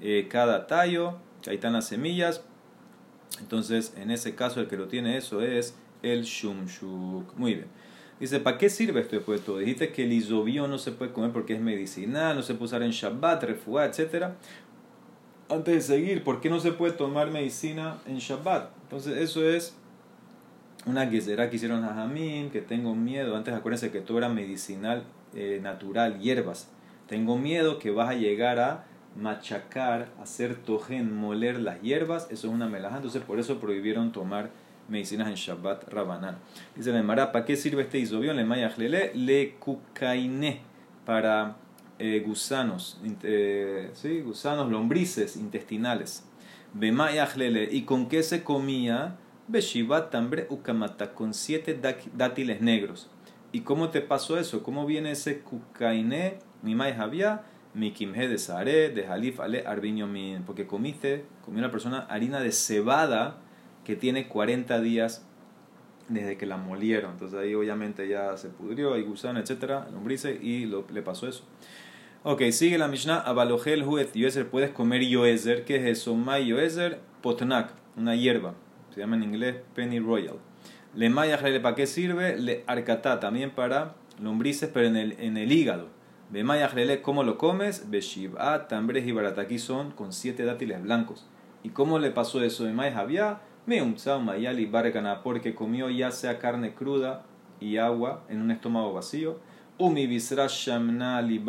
eh, 0.00 0.26
cada 0.28 0.66
tallo. 0.66 1.18
Ahí 1.46 1.54
están 1.54 1.72
las 1.72 1.88
semillas. 1.88 2.42
Entonces, 3.40 3.94
en 3.96 4.10
ese 4.10 4.34
caso, 4.34 4.60
el 4.60 4.68
que 4.68 4.76
lo 4.76 4.88
tiene 4.88 5.16
eso 5.16 5.40
es 5.40 5.74
el 6.02 6.24
Shumshuk. 6.24 7.34
Muy 7.36 7.54
bien. 7.54 7.68
Dice, 8.20 8.40
¿para 8.40 8.58
qué 8.58 8.70
sirve 8.70 9.00
esto 9.00 9.16
después 9.16 9.40
de 9.40 9.46
todo? 9.46 9.58
Dijiste 9.58 9.92
que 9.92 10.04
el 10.04 10.12
isobión 10.12 10.70
no 10.70 10.78
se 10.78 10.92
puede 10.92 11.12
comer 11.12 11.32
porque 11.32 11.54
es 11.54 11.60
medicinal, 11.60 12.36
no 12.36 12.42
se 12.42 12.54
puede 12.54 12.66
usar 12.66 12.82
en 12.82 12.90
Shabbat, 12.90 13.42
refuá, 13.42 13.86
etc. 13.86 14.28
Antes 15.48 15.74
de 15.74 15.80
seguir, 15.80 16.24
¿por 16.24 16.40
qué 16.40 16.48
no 16.48 16.60
se 16.60 16.72
puede 16.72 16.92
tomar 16.92 17.30
medicina 17.30 17.98
en 18.06 18.18
Shabbat? 18.18 18.70
Entonces, 18.84 19.18
eso 19.18 19.44
es 19.48 19.76
una 20.86 21.10
será 21.20 21.48
que 21.48 21.56
hicieron 21.56 21.82
a 21.84 21.94
Jamín, 21.94 22.50
que 22.50 22.60
tengo 22.60 22.94
miedo. 22.94 23.36
Antes 23.36 23.54
acuérdense 23.54 23.90
que 23.90 24.00
todo 24.00 24.18
era 24.18 24.28
medicinal, 24.28 25.04
eh, 25.34 25.58
natural, 25.62 26.20
hierbas. 26.20 26.68
Tengo 27.08 27.38
miedo 27.38 27.78
que 27.78 27.90
vas 27.90 28.10
a 28.10 28.14
llegar 28.14 28.58
a 28.58 28.84
machacar, 29.16 30.08
hacer 30.20 30.56
tojen, 30.56 31.14
moler 31.14 31.58
las 31.60 31.80
hierbas. 31.80 32.24
Eso 32.30 32.48
es 32.48 32.54
una 32.54 32.68
melaja. 32.68 32.96
Entonces, 32.96 33.22
por 33.22 33.38
eso 33.38 33.60
prohibieron 33.60 34.12
tomar 34.12 34.50
medicinas 34.88 35.28
en 35.28 35.34
Shabbat 35.34 35.88
Rabanán. 35.88 36.38
Dice 36.76 36.92
la 36.92 36.98
Emara, 36.98 37.32
¿para 37.32 37.44
qué 37.44 37.56
sirve 37.56 37.82
este 37.82 37.98
isobión? 37.98 38.36
Le 38.36 38.44
mayajlele 38.44 39.12
le 39.14 39.54
kukaine 39.56 40.60
para 41.04 41.56
eh, 41.98 42.22
gusanos, 42.26 43.00
eh, 43.22 43.90
¿sí? 43.94 44.20
gusanos, 44.20 44.70
lombrices 44.70 45.36
intestinales. 45.36 46.24
Bemayajlele, 46.72 47.68
¿y 47.70 47.82
con 47.82 48.08
qué 48.08 48.22
se 48.22 48.42
comía? 48.42 49.16
Beshivat 49.46 50.10
tambre 50.10 50.46
ukamata, 50.48 51.14
con 51.14 51.34
siete 51.34 51.78
dátiles 52.14 52.60
negros. 52.60 53.10
¿Y 53.52 53.60
cómo 53.60 53.90
te 53.90 54.00
pasó 54.00 54.38
eso? 54.38 54.62
¿Cómo 54.62 54.86
viene 54.86 55.12
ese 55.12 55.40
kukaine? 55.40 56.38
Mi 56.62 56.74
había 56.80 57.44
mi 57.74 57.92
kimhe 57.92 58.28
de 58.28 58.38
sare, 58.38 58.90
de 58.90 59.06
halif 59.06 59.40
ale 59.40 59.66
arbiño 59.66 60.06
min, 60.06 60.44
porque 60.44 60.66
comiste, 60.66 61.24
comió 61.44 61.58
una 61.58 61.70
persona 61.70 62.06
harina 62.08 62.40
de 62.40 62.52
cebada 62.52 63.38
que 63.84 63.96
tiene 63.96 64.28
40 64.28 64.80
días 64.80 65.26
desde 66.08 66.36
que 66.36 66.46
la 66.46 66.56
molieron. 66.56 67.12
Entonces 67.12 67.38
ahí 67.38 67.54
obviamente 67.54 68.08
ya 68.08 68.36
se 68.36 68.48
pudrió, 68.48 68.94
hay 68.94 69.02
gusano, 69.02 69.38
etcétera, 69.38 69.88
lombrice 69.92 70.38
y 70.40 70.66
lo, 70.66 70.84
le 70.92 71.02
pasó 71.02 71.28
eso. 71.28 71.44
Ok, 72.26 72.42
sigue 72.52 72.78
la 72.78 72.88
Mishnah. 72.88 73.18
Abalogel 73.18 73.84
huet 73.84 74.14
yoezer. 74.14 74.48
Puedes 74.48 74.70
comer 74.70 75.02
yoezer. 75.02 75.64
¿Qué 75.66 75.76
es 75.76 75.98
eso? 75.98 76.14
May 76.14 76.46
yoezer 76.46 77.00
potnak. 77.20 77.72
Una 77.96 78.16
hierba. 78.16 78.54
se 78.94 79.00
llama 79.00 79.16
en 79.16 79.24
inglés 79.24 79.56
Penny 79.74 80.00
Royal. 80.00 80.36
Le 80.94 81.10
maya 81.10 81.38
¿para 81.60 81.74
qué 81.74 81.86
sirve? 81.86 82.38
Le 82.38 82.64
arcatá, 82.66 83.20
también 83.20 83.50
para 83.50 83.96
lombrices, 84.20 84.70
pero 84.72 84.86
en 84.86 84.96
el, 84.96 85.12
en 85.20 85.36
el 85.36 85.52
hígado. 85.52 85.88
De 86.30 86.44
maya 86.44 86.70
¿cómo 87.02 87.24
lo 87.24 87.36
comes? 87.36 87.90
Beshiv'a, 87.90 88.68
tambres 88.68 89.06
y 89.06 89.12
barataki 89.12 89.58
son 89.58 89.90
con 89.90 90.12
siete 90.12 90.44
dátiles 90.44 90.82
blancos. 90.82 91.26
¿Y 91.62 91.70
cómo 91.70 91.98
le 91.98 92.10
pasó 92.10 92.42
eso? 92.42 92.64
De 92.64 92.72
maya 92.72 93.40
había 93.66 93.84
me 93.84 94.18
mayali 94.20 94.66
barcana, 94.66 95.22
porque 95.22 95.54
comió 95.54 95.88
ya 95.90 96.10
sea 96.10 96.38
carne 96.38 96.74
cruda 96.74 97.24
y 97.60 97.78
agua 97.78 98.24
en 98.28 98.40
un 98.42 98.50
estómago 98.50 98.92
vacío. 98.92 99.38
Umi 99.78 100.06
bisra 100.06 100.46
shamna 100.46 101.20
li 101.22 101.42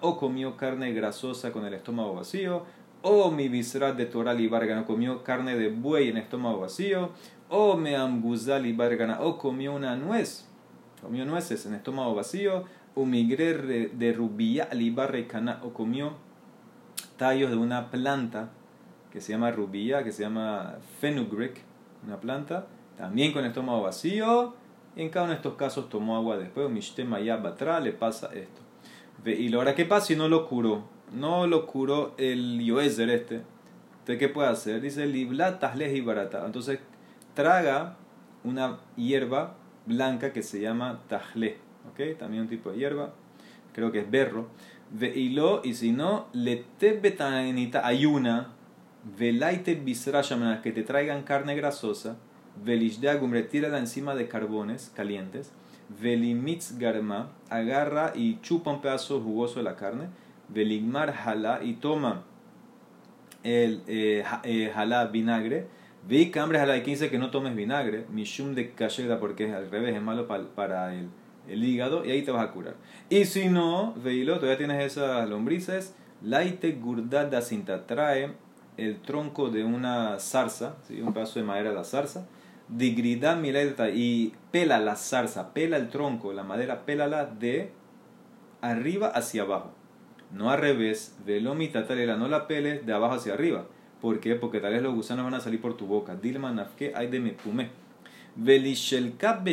o 0.00 0.16
comió 0.18 0.56
carne 0.56 0.92
grasosa 0.92 1.52
con 1.52 1.64
el 1.64 1.74
estómago 1.74 2.14
vacío. 2.14 2.64
O 3.04 3.32
mi 3.32 3.48
visrat 3.48 3.96
de 3.96 4.06
Torah 4.06 4.34
no 4.34 4.84
comió 4.84 5.24
carne 5.24 5.56
de 5.56 5.70
buey 5.70 6.10
en 6.10 6.18
estómago 6.18 6.60
vacío, 6.60 7.10
o 7.48 7.76
me 7.76 7.96
amguzal 7.96 8.72
bargana, 8.74 9.20
o 9.20 9.38
comió 9.38 9.74
una 9.74 9.96
nuez, 9.96 10.48
comió 11.02 11.24
nueces 11.24 11.66
en 11.66 11.74
estómago 11.74 12.14
vacío, 12.14 12.64
o 12.94 13.04
migré 13.04 13.88
de 13.88 14.12
rubia 14.12 14.68
libargana, 14.72 15.58
o 15.64 15.72
comió 15.72 16.12
tallos 17.16 17.50
de 17.50 17.56
una 17.56 17.90
planta 17.90 18.50
que 19.12 19.20
se 19.20 19.32
llama 19.32 19.50
rubia, 19.50 20.02
que 20.02 20.12
se 20.12 20.22
llama 20.22 20.76
fenugreek, 21.00 21.60
una 22.06 22.18
planta, 22.18 22.66
también 22.96 23.32
con 23.32 23.44
estómago 23.44 23.82
vacío, 23.82 24.54
en 24.96 25.10
cada 25.10 25.24
uno 25.24 25.32
de 25.32 25.36
estos 25.36 25.54
casos 25.54 25.88
tomó 25.88 26.16
agua 26.16 26.36
después, 26.36 26.70
mishtema 26.70 27.18
batra, 27.36 27.80
le 27.80 27.92
pasa 27.92 28.30
esto. 28.34 28.60
Y 29.24 29.54
ahora, 29.54 29.74
¿qué 29.74 29.84
pasa 29.84 30.06
si 30.06 30.16
no 30.16 30.28
lo 30.28 30.48
curó? 30.48 30.84
no 31.12 31.46
lo 31.46 31.66
curó 31.66 32.14
el 32.18 32.62
Yoezer 32.62 33.10
este. 33.10 33.42
Entonces, 34.00 34.18
¿qué 34.18 34.28
puede 34.28 34.48
hacer? 34.48 34.80
Dice, 34.80 35.06
libla 35.06 35.58
y 35.76 36.00
barata. 36.00 36.44
Entonces, 36.44 36.80
traga 37.34 37.96
una 38.44 38.78
hierba 38.96 39.54
blanca 39.86 40.32
que 40.32 40.42
se 40.42 40.60
llama 40.60 41.00
tajle. 41.08 41.58
¿Ok? 41.90 42.18
También 42.18 42.44
un 42.44 42.48
tipo 42.48 42.70
de 42.70 42.78
hierba. 42.78 43.12
Creo 43.72 43.92
que 43.92 44.00
es 44.00 44.10
berro. 44.10 44.48
Veilo, 44.90 45.60
y 45.64 45.74
si 45.74 45.92
no, 45.92 46.26
le 46.32 46.64
betanita 46.80 47.86
ayuna. 47.86 48.48
Velaite 49.04 49.74
bisrashamana, 49.74 50.62
que 50.62 50.72
te 50.72 50.82
traigan 50.82 51.22
carne 51.22 51.56
grasosa. 51.56 52.16
Velishdeagum, 52.64 53.32
retírala 53.32 53.78
encima 53.78 54.14
de 54.14 54.28
carbones 54.28 54.92
calientes. 54.94 55.52
Velimitz 56.00 56.78
garma, 56.78 57.32
agarra 57.50 58.12
y 58.14 58.40
chupa 58.40 58.70
un 58.70 58.80
pedazo 58.80 59.20
jugoso 59.20 59.58
de 59.58 59.64
la 59.64 59.76
carne 59.76 60.08
Veligmar 60.48 61.14
hala 61.24 61.60
y 61.62 61.74
toma 61.74 62.24
el 63.42 63.82
eh, 63.86 64.24
eh 64.44 64.72
vinagre. 65.10 65.66
Vi 66.06 66.30
cambre 66.30 66.58
hala 66.58 66.76
y 66.76 66.82
15 66.82 67.10
que 67.10 67.18
no 67.18 67.30
tomes 67.30 67.54
vinagre. 67.56 68.06
Mishum 68.10 68.54
de 68.54 68.72
kasheda 68.72 69.18
porque 69.18 69.48
es 69.48 69.54
al 69.54 69.70
revés, 69.70 69.94
es 69.94 70.02
malo 70.02 70.26
para, 70.26 70.94
el, 70.94 71.08
el, 71.48 71.64
hígado 71.64 72.04
y 72.04 72.10
ahí 72.10 72.22
te 72.22 72.30
vas 72.30 72.44
a 72.44 72.52
curar. 72.52 72.74
Y 73.08 73.24
si 73.24 73.48
no, 73.48 73.94
veilo, 73.94 74.36
todavía 74.36 74.58
tienes 74.58 74.84
esas 74.84 75.28
lombrices. 75.28 75.94
Laite 76.22 76.72
gurdada 76.72 77.40
cinta 77.40 77.86
trae 77.86 78.32
el 78.76 79.00
tronco 79.00 79.50
de 79.50 79.64
una 79.64 80.18
zarza, 80.18 80.76
¿sí? 80.86 81.00
un 81.00 81.12
pedazo 81.12 81.38
de 81.38 81.44
madera 81.44 81.70
de 81.70 81.76
la 81.76 81.84
zarza. 81.84 82.26
Digrida 82.68 83.36
mileta 83.36 83.90
y 83.90 84.34
pela 84.50 84.78
la 84.78 84.96
zarza, 84.96 85.52
pela 85.52 85.76
el 85.76 85.88
tronco, 85.88 86.32
la 86.32 86.42
madera, 86.42 86.86
pélala 86.86 87.26
de 87.26 87.72
arriba 88.60 89.08
hacia 89.08 89.42
abajo. 89.42 89.72
No 90.32 90.50
al 90.50 90.58
revés, 90.58 91.16
velomita 91.26 91.86
talela, 91.86 92.16
no 92.16 92.28
la 92.28 92.46
peles 92.46 92.86
de 92.86 92.92
abajo 92.92 93.14
hacia 93.14 93.34
arriba. 93.34 93.66
¿Por 94.00 94.20
qué? 94.20 94.34
Porque 94.34 94.60
tal 94.60 94.72
vez 94.72 94.82
los 94.82 94.94
gusanos 94.94 95.24
van 95.24 95.34
a 95.34 95.40
salir 95.40 95.60
por 95.60 95.76
tu 95.76 95.86
boca. 95.86 96.16
Dilma 96.16 96.50
nafke 96.52 96.92
hay 96.94 97.08
de 97.08 97.20
mepume. 97.20 97.70
Velishelkab 98.34 99.46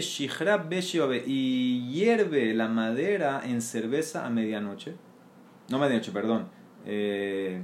y 1.27 1.91
hierve 1.91 2.53
la 2.53 2.69
madera 2.69 3.41
en 3.43 3.61
cerveza 3.61 4.25
a 4.25 4.29
medianoche. 4.29 4.95
No 5.69 5.77
medianoche, 5.77 6.11
perdón. 6.11 6.47
Eh, 6.85 7.61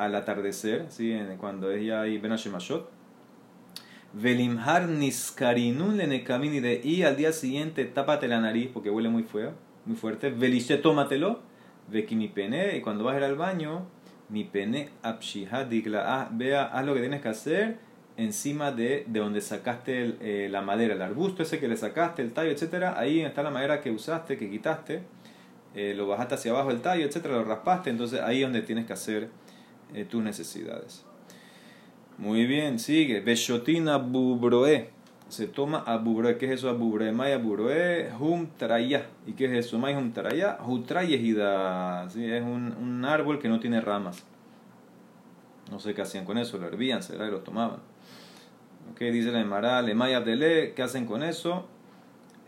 al 0.00 0.14
atardecer, 0.14 0.86
¿sí? 0.88 1.16
cuando 1.38 1.70
ella 1.70 2.06
y 2.06 2.18
benashemashot. 2.18 2.90
Velimhar 4.12 4.88
niskarinun 4.88 5.98
de 5.98 6.80
y 6.82 7.02
al 7.02 7.16
día 7.16 7.32
siguiente 7.32 7.84
tápate 7.84 8.26
la 8.26 8.40
nariz 8.40 8.70
porque 8.72 8.90
huele 8.90 9.08
muy 9.08 9.22
feo, 9.22 9.52
muy 9.84 9.96
fuerte. 9.96 10.30
Velishe, 10.30 10.78
tómatelo 10.78 11.50
ve 11.90 12.06
que 12.06 12.16
mi 12.16 12.28
pene, 12.28 12.76
y 12.76 12.80
cuando 12.80 13.04
vas 13.04 13.14
a 13.14 13.18
ir 13.18 13.24
al 13.24 13.36
baño, 13.36 13.86
mi 14.28 14.44
pene 14.44 14.90
digla, 15.68 16.04
ah, 16.06 16.28
vea, 16.32 16.64
haz 16.64 16.86
lo 16.86 16.94
que 16.94 17.00
tienes 17.00 17.20
que 17.20 17.28
hacer 17.28 17.78
encima 18.16 18.70
de, 18.70 19.04
de 19.06 19.20
donde 19.20 19.40
sacaste 19.40 20.16
eh, 20.20 20.48
la 20.50 20.60
madera, 20.60 20.94
el 20.94 21.02
arbusto 21.02 21.42
ese 21.42 21.58
que 21.58 21.68
le 21.68 21.76
sacaste, 21.76 22.22
el 22.22 22.32
tallo, 22.32 22.50
etcétera, 22.50 22.98
ahí 22.98 23.20
está 23.20 23.42
la 23.42 23.50
madera 23.50 23.80
que 23.80 23.90
usaste, 23.90 24.36
que 24.36 24.50
quitaste, 24.50 25.02
eh, 25.74 25.94
lo 25.96 26.06
bajaste 26.06 26.34
hacia 26.34 26.50
abajo 26.52 26.70
el 26.70 26.80
tallo, 26.80 27.04
etcétera, 27.06 27.34
lo 27.34 27.44
raspaste, 27.44 27.90
entonces 27.90 28.20
ahí 28.20 28.38
es 28.38 28.42
donde 28.42 28.62
tienes 28.62 28.86
que 28.86 28.92
hacer 28.92 29.28
eh, 29.94 30.04
tus 30.04 30.22
necesidades. 30.22 31.04
Muy 32.18 32.46
bien, 32.46 32.78
sigue. 32.78 33.20
Beshotina 33.20 33.96
bubroe 33.96 34.90
se 35.30 35.46
toma 35.46 35.78
abubre. 35.86 36.36
¿Qué 36.36 36.46
es 36.46 36.52
eso 36.52 36.68
abubre? 36.68 37.12
Maya 37.12 37.36
abubre, 37.36 38.10
hum 38.18 38.48
traya. 38.56 39.06
¿Y 39.26 39.32
qué 39.32 39.46
es 39.46 39.66
eso? 39.66 39.78
Maya 39.78 39.98
hum 39.98 40.12
traya, 40.12 40.48
¿sí? 42.08 42.24
Es 42.24 42.42
un, 42.42 42.74
un, 42.80 43.04
árbol 43.04 43.38
que 43.38 43.48
no 43.48 43.60
tiene 43.60 43.80
ramas. 43.80 44.24
No 45.70 45.78
sé 45.78 45.94
qué 45.94 46.02
hacían 46.02 46.24
con 46.24 46.36
eso, 46.36 46.58
lo 46.58 46.66
hervían, 46.66 47.02
será 47.02 47.28
y 47.28 47.30
lo 47.30 47.40
tomaban. 47.40 47.78
¿Ok? 48.92 49.00
Dice 49.00 49.30
la 49.30 49.40
Emara, 49.40 49.82
le 49.82 49.94
maya 49.94 50.20
le, 50.20 50.74
¿qué 50.74 50.82
hacen 50.82 51.06
con 51.06 51.22
eso? 51.22 51.66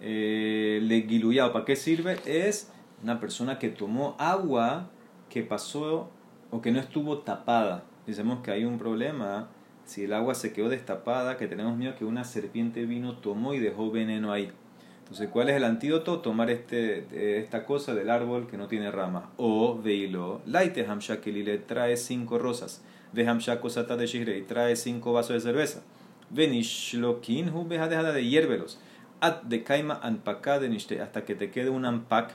Eh, 0.01 0.81
le 0.83 1.03
guiluyao, 1.03 1.53
¿para 1.53 1.65
qué 1.65 1.77
sirve? 1.77 2.19
Es 2.27 2.73
una 3.03 3.21
persona 3.21 3.61
que 3.61 3.69
tomó 3.69 4.17
agua 4.19 4.91
que 5.29 5.43
pasó 5.43 6.11
o 6.53 6.61
que 6.61 6.71
no 6.71 6.79
estuvo 6.79 7.19
tapada. 7.19 7.83
Decimos 8.07 8.41
que 8.45 8.53
hay 8.53 8.65
un 8.65 8.79
problema 8.79 9.49
si 9.85 10.05
el 10.05 10.13
agua 10.13 10.35
se 10.35 10.53
quedó 10.53 10.69
destapada, 10.69 11.37
que 11.37 11.49
tenemos 11.49 11.77
miedo 11.77 11.97
que 11.97 12.05
una 12.05 12.25
serpiente 12.25 12.85
vino, 12.87 13.17
tomó 13.17 13.55
y 13.55 13.59
dejó 13.59 13.91
veneno 13.91 14.33
ahí. 14.33 14.53
Entonces, 15.01 15.29
¿cuál 15.29 15.49
es 15.49 15.57
el 15.57 15.65
antídoto? 15.65 16.21
Tomar 16.21 16.51
este, 16.51 17.39
esta 17.41 17.65
cosa 17.65 17.95
del 17.95 18.09
árbol 18.09 18.47
que 18.47 18.57
no 18.57 18.69
tiene 18.69 18.91
rama. 18.91 19.31
O 19.37 19.79
veilo, 19.83 20.41
laite 20.47 20.87
le 21.27 21.59
trae 21.59 21.97
cinco 21.97 22.39
rosas. 22.39 22.83
Ve 23.13 23.27
hamshakosata 23.27 23.97
de 23.97 24.07
y 24.07 24.43
trae 24.43 24.77
cinco 24.77 25.13
vasos 25.13 25.35
de 25.35 25.41
cerveza. 25.41 25.83
Venishlokin 26.31 27.55
hu 27.55 27.67
deja 27.69 27.89
de 27.89 28.27
hiervelos. 28.27 28.79
At 29.21 29.43
de 29.43 29.63
kaima 29.63 30.01
anpaka 30.03 30.59
de 30.59 30.75
hasta 31.03 31.25
que 31.25 31.35
te 31.35 31.51
quede 31.51 31.71
un 31.71 31.85
anpak, 31.85 32.35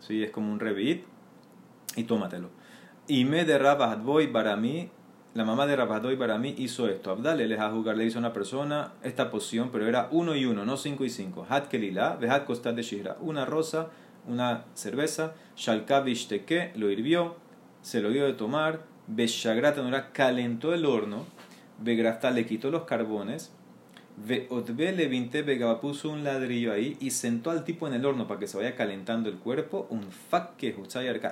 ¿sí? 0.00 0.22
es 0.22 0.30
como 0.30 0.52
un 0.52 0.60
revit, 0.60 1.04
y 1.94 2.04
tómatelo. 2.04 2.50
Y 3.08 3.24
me 3.24 3.44
derraba 3.44 4.02
para 4.32 4.56
mí 4.56 4.90
la 5.34 5.44
mamá 5.44 5.66
de 5.66 5.76
Rabadoy 5.76 6.16
para 6.16 6.38
mí 6.38 6.54
hizo 6.56 6.88
esto. 6.88 7.10
Abdale 7.10 7.46
les 7.46 7.60
a 7.60 7.70
jugar, 7.70 7.96
le 7.96 8.06
hizo 8.06 8.18
a 8.18 8.20
una 8.20 8.32
persona 8.32 8.94
esta 9.02 9.30
poción, 9.30 9.68
pero 9.70 9.86
era 9.86 10.08
uno 10.10 10.34
y 10.34 10.46
uno, 10.46 10.64
no 10.64 10.76
cinco 10.76 11.04
y 11.04 11.10
cinco. 11.10 11.46
Hat 11.48 11.68
kelila, 11.68 12.16
vehat 12.16 12.46
costat 12.46 12.74
de 12.74 12.82
shira. 12.82 13.18
Una 13.20 13.44
rosa, 13.44 13.90
una 14.26 14.64
cerveza, 14.74 15.34
shalkavish 15.54 16.28
teke, 16.28 16.72
lo 16.74 16.90
hirvió, 16.90 17.36
se 17.82 18.00
lo 18.00 18.10
dio 18.10 18.24
de 18.24 18.32
tomar, 18.32 18.80
beshagrata 19.06 19.82
no 19.82 19.96
calentó 20.12 20.72
el 20.72 20.86
horno, 20.86 21.26
begrafta 21.78 22.30
le 22.30 22.46
quitó 22.46 22.70
los 22.70 22.84
carbones, 22.84 23.52
Veotbe 24.16 24.92
le 24.92 25.08
vinte 25.08 25.44
puso 25.82 26.08
un 26.08 26.24
ladrillo 26.24 26.72
ahí 26.72 26.96
y 27.00 27.10
sentó 27.10 27.50
al 27.50 27.64
tipo 27.64 27.86
en 27.86 27.92
el 27.92 28.06
horno 28.06 28.26
para 28.26 28.40
que 28.40 28.46
se 28.46 28.56
vaya 28.56 28.74
calentando 28.74 29.28
el 29.28 29.36
cuerpo, 29.36 29.86
un 29.90 30.04
fakke 30.04 30.74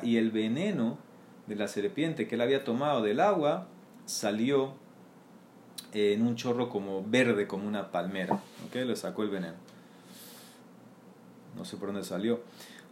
y 0.02 0.16
el 0.18 0.30
veneno 0.30 0.98
de 1.46 1.56
la 1.56 1.68
serpiente 1.68 2.26
que 2.26 2.34
él 2.34 2.40
había 2.40 2.64
tomado 2.64 3.02
del 3.02 3.20
agua 3.20 3.66
salió 4.06 4.74
en 5.92 6.26
un 6.26 6.36
chorro 6.36 6.68
como 6.68 7.04
verde, 7.04 7.46
como 7.46 7.66
una 7.66 7.90
palmera. 7.90 8.40
¿Ok? 8.66 8.74
Le 8.74 8.96
sacó 8.96 9.22
el 9.22 9.30
veneno. 9.30 9.54
No 11.56 11.64
sé 11.64 11.76
por 11.76 11.88
dónde 11.88 12.04
salió. 12.04 12.40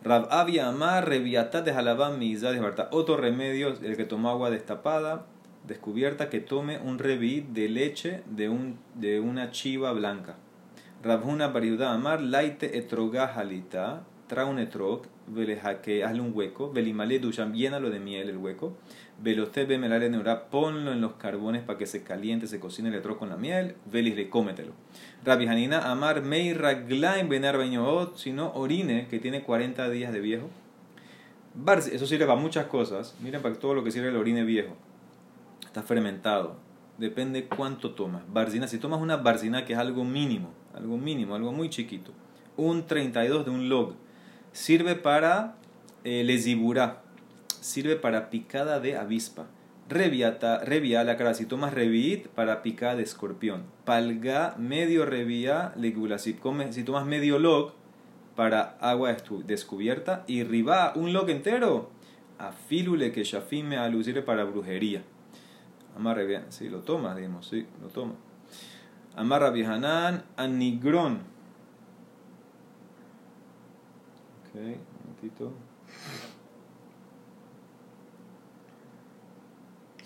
Rab 0.04 0.28
Abia 0.30 0.68
Amar, 0.68 1.08
Reviatat 1.08 1.64
de 1.64 1.72
Jalabán, 1.72 2.20
de 2.20 2.86
Otro 2.90 3.16
remedio, 3.16 3.68
el 3.68 3.96
que 3.96 4.04
tomó 4.04 4.30
agua 4.30 4.50
destapada, 4.50 5.26
descubierta, 5.66 6.28
que 6.28 6.40
tome 6.40 6.78
un 6.78 6.98
reví 6.98 7.40
de 7.40 7.68
leche 7.68 8.22
de, 8.26 8.48
un, 8.48 8.78
de 8.94 9.20
una 9.20 9.50
chiva 9.50 9.92
blanca. 9.92 10.36
Rabhuna 11.02 11.48
Bariuda 11.48 11.92
Amar, 11.92 12.20
Laite 12.20 12.78
etrogajalita, 12.78 14.02
trae 14.32 14.46
un 14.46 14.58
etrog, 14.58 15.02
que 15.82 16.04
hazle 16.04 16.22
un 16.22 16.32
hueco, 16.34 16.72
velimale 16.72 17.18
dusham, 17.18 17.52
llénalo 17.52 17.90
de 17.90 18.00
miel 18.00 18.30
el 18.30 18.38
hueco, 18.38 18.78
veloste 19.22 19.66
bemelare 19.66 20.08
neura, 20.08 20.48
ponlo 20.48 20.90
en 20.90 21.02
los 21.02 21.12
carbones 21.16 21.62
para 21.62 21.78
que 21.78 21.84
se 21.84 22.02
caliente, 22.02 22.46
se 22.46 22.58
cocine 22.58 22.88
el 22.88 22.94
etrog 22.94 23.18
con 23.18 23.28
la 23.28 23.36
miel, 23.36 23.74
velis 23.92 24.16
le 24.16 24.30
cómetelo. 24.30 24.72
Rabbi 25.22 25.46
Hanina 25.46 25.90
amar 25.90 26.22
mei 26.22 26.54
raglaim 26.54 27.28
benar 27.28 27.58
bañoot, 27.58 28.16
si 28.16 28.32
no 28.32 28.52
orine, 28.54 29.06
que 29.08 29.18
tiene 29.18 29.42
40 29.42 29.90
días 29.90 30.14
de 30.14 30.20
viejo. 30.20 30.48
Eso 31.92 32.06
sirve 32.06 32.24
para 32.24 32.40
muchas 32.40 32.64
cosas. 32.68 33.14
Miren 33.20 33.42
para 33.42 33.54
todo 33.56 33.74
lo 33.74 33.84
que 33.84 33.90
sirve 33.90 34.08
el 34.08 34.16
orine 34.16 34.44
viejo. 34.44 34.74
Está 35.62 35.82
fermentado. 35.82 36.56
depende 36.96 37.48
cuánto 37.48 37.90
tomas. 37.90 38.22
Barzina, 38.32 38.66
si 38.66 38.78
tomas 38.78 39.02
una 39.02 39.18
barzina 39.18 39.66
que 39.66 39.74
es 39.74 39.78
algo 39.78 40.04
mínimo, 40.04 40.54
algo 40.74 40.96
mínimo, 40.96 41.34
algo 41.34 41.52
muy 41.52 41.68
chiquito, 41.68 42.12
un 42.56 42.86
32 42.86 43.44
de 43.44 43.50
un 43.50 43.68
log, 43.68 43.94
sirve 44.52 44.94
para 44.94 45.56
eh, 46.04 46.24
sirve 47.60 47.96
para 47.96 48.30
picada 48.30 48.80
de 48.80 48.96
avispa. 48.96 49.46
Reviata, 49.88 50.58
revia, 50.64 51.04
la 51.04 51.16
cara, 51.16 51.34
si 51.34 51.44
tomas 51.44 51.74
revit, 51.74 52.28
para 52.28 52.62
picada 52.62 52.96
de 52.96 53.02
escorpión. 53.02 53.64
Palga, 53.84 54.54
medio 54.56 55.04
revia, 55.04 55.72
legula, 55.76 56.18
si, 56.18 56.38
si 56.70 56.84
tomas 56.84 57.04
medio 57.04 57.38
log, 57.38 57.72
para 58.36 58.78
agua 58.80 59.14
descubierta. 59.44 60.24
Y 60.26 60.44
riba, 60.44 60.92
un 60.96 61.12
log 61.12 61.28
entero, 61.30 61.90
afilule 62.38 63.12
que 63.12 63.24
shafime 63.24 63.76
alucire 63.76 64.22
para 64.22 64.44
brujería. 64.44 65.02
Amarre 65.96 66.26
bien, 66.26 66.44
sí, 66.48 66.68
lo 66.68 66.80
toma, 66.80 67.14
digamos, 67.14 67.46
sí, 67.46 67.66
lo 67.82 67.88
toma. 67.88 68.14
Amarra 69.14 69.50
vihanan, 69.50 70.24
anigrón. 70.36 71.31
Ok, 74.52 74.60
un 74.60 74.76
momentito. 75.00 75.52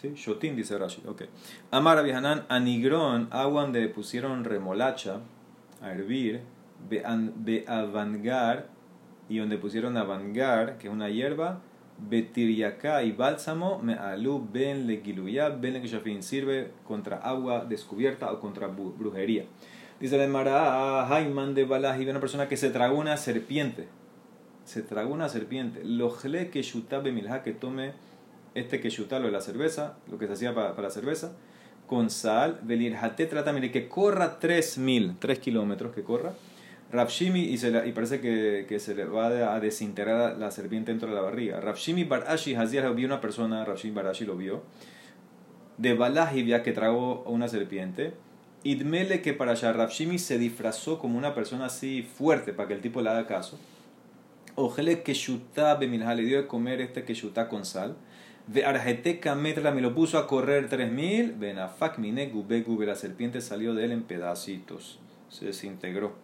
Sí, 0.00 0.12
shotin 0.14 0.54
dice 0.54 0.78
Rashi, 0.78 1.02
ok. 1.06 1.22
Amara 1.70 2.02
vihanan, 2.02 2.44
anigrón, 2.48 3.28
agua 3.32 3.62
donde 3.62 3.88
pusieron 3.88 4.44
remolacha 4.44 5.20
a 5.82 5.90
hervir, 5.90 6.42
beavangar, 6.88 8.68
y 9.28 9.38
donde 9.38 9.58
pusieron 9.58 9.96
avangar, 9.96 10.78
que 10.78 10.86
es 10.86 10.92
una 10.92 11.08
hierba, 11.08 11.60
Betiriaká 11.98 13.02
y 13.04 13.12
bálsamo, 13.12 13.78
me 13.82 13.94
alu 13.94 14.46
ben 14.52 14.86
le 14.86 15.00
ben 15.58 15.72
le 15.72 16.22
sirve 16.22 16.70
contra 16.86 17.16
agua 17.16 17.64
descubierta 17.64 18.30
o 18.32 18.38
contra 18.38 18.68
brujería. 18.68 19.46
Dice 19.98 20.18
la 20.18 20.26
Mara, 20.28 21.06
Jaiman 21.08 21.54
de 21.54 21.64
Balaji, 21.64 22.06
una 22.06 22.20
persona 22.20 22.48
que 22.48 22.58
se 22.58 22.68
tragó 22.68 22.98
una 22.98 23.16
serpiente. 23.16 23.88
Se 24.66 24.82
tragó 24.82 25.14
una 25.14 25.30
serpiente. 25.30 25.82
Lojle 25.82 26.50
que 26.50 26.62
milha, 27.12 27.42
que 27.42 27.52
tome 27.52 27.94
este 28.54 28.80
que 28.80 28.90
lo 28.90 29.06
de 29.06 29.30
la 29.30 29.40
cerveza, 29.40 29.96
lo 30.10 30.18
que 30.18 30.26
se 30.26 30.34
hacía 30.34 30.54
para, 30.54 30.78
la 30.80 30.90
cerveza, 30.90 31.32
con 31.86 32.10
sal, 32.10 32.60
velirjate, 32.62 33.24
trata, 33.26 33.54
mire, 33.54 33.70
que 33.70 33.88
corra 33.88 34.38
3000, 34.38 35.16
3 35.18 35.38
kilómetros 35.38 35.94
que 35.94 36.02
corra 36.02 36.34
Rafshimi, 36.92 37.40
y, 37.40 37.54
y 37.54 37.92
parece 37.92 38.20
que, 38.20 38.64
que, 38.68 38.78
se 38.78 38.94
le 38.94 39.04
va 39.04 39.54
a 39.54 39.60
desintegrar 39.60 40.38
la 40.38 40.50
serpiente 40.50 40.92
dentro 40.92 41.08
de 41.08 41.14
la 41.14 41.20
barriga. 41.20 41.60
Rafshimi 41.60 42.04
Barashi 42.04 42.54
Haziar 42.54 42.94
vio 42.94 43.06
una 43.06 43.20
persona, 43.20 43.64
Rafshimi 43.64 43.94
Barashi 43.94 44.24
lo 44.24 44.36
vio, 44.36 44.62
de 45.78 45.94
Balahivia 45.94 46.62
que 46.62 46.72
tragó 46.72 47.22
una 47.24 47.48
serpiente. 47.48 48.14
Idmele 48.62 49.20
que 49.20 49.32
para 49.32 49.52
allá 49.52 49.72
Rafshimi 49.72 50.18
se 50.18 50.38
disfrazó 50.38 50.98
como 50.98 51.18
una 51.18 51.34
persona 51.34 51.66
así 51.66 52.02
fuerte 52.02 52.52
para 52.52 52.68
que 52.68 52.74
el 52.74 52.80
tipo 52.80 53.02
le 53.02 53.10
haga 53.10 53.26
caso. 53.26 53.58
Ojele 54.56 55.02
que 55.02 55.14
bemilha 55.78 56.14
le 56.14 56.22
dio 56.22 56.42
de 56.42 56.46
comer 56.46 56.80
este 56.80 57.04
que 57.04 57.14
con 57.48 57.64
sal. 57.64 57.96
Ve 58.46 58.64
arjeteca 58.64 59.34
metra 59.34 59.70
me 59.70 59.82
lo 59.82 59.94
puso 59.94 60.18
a 60.18 60.26
correr 60.26 60.68
3000. 60.68 61.32
Benafak 61.32 61.98
mine 61.98 62.26
gube 62.26 62.62
gube 62.62 62.86
la 62.86 62.94
serpiente 62.94 63.40
salió 63.40 63.74
de 63.74 63.84
él 63.84 63.92
en 63.92 64.02
pedacitos. 64.02 64.98
Se 65.28 65.44
desintegró. 65.44 66.14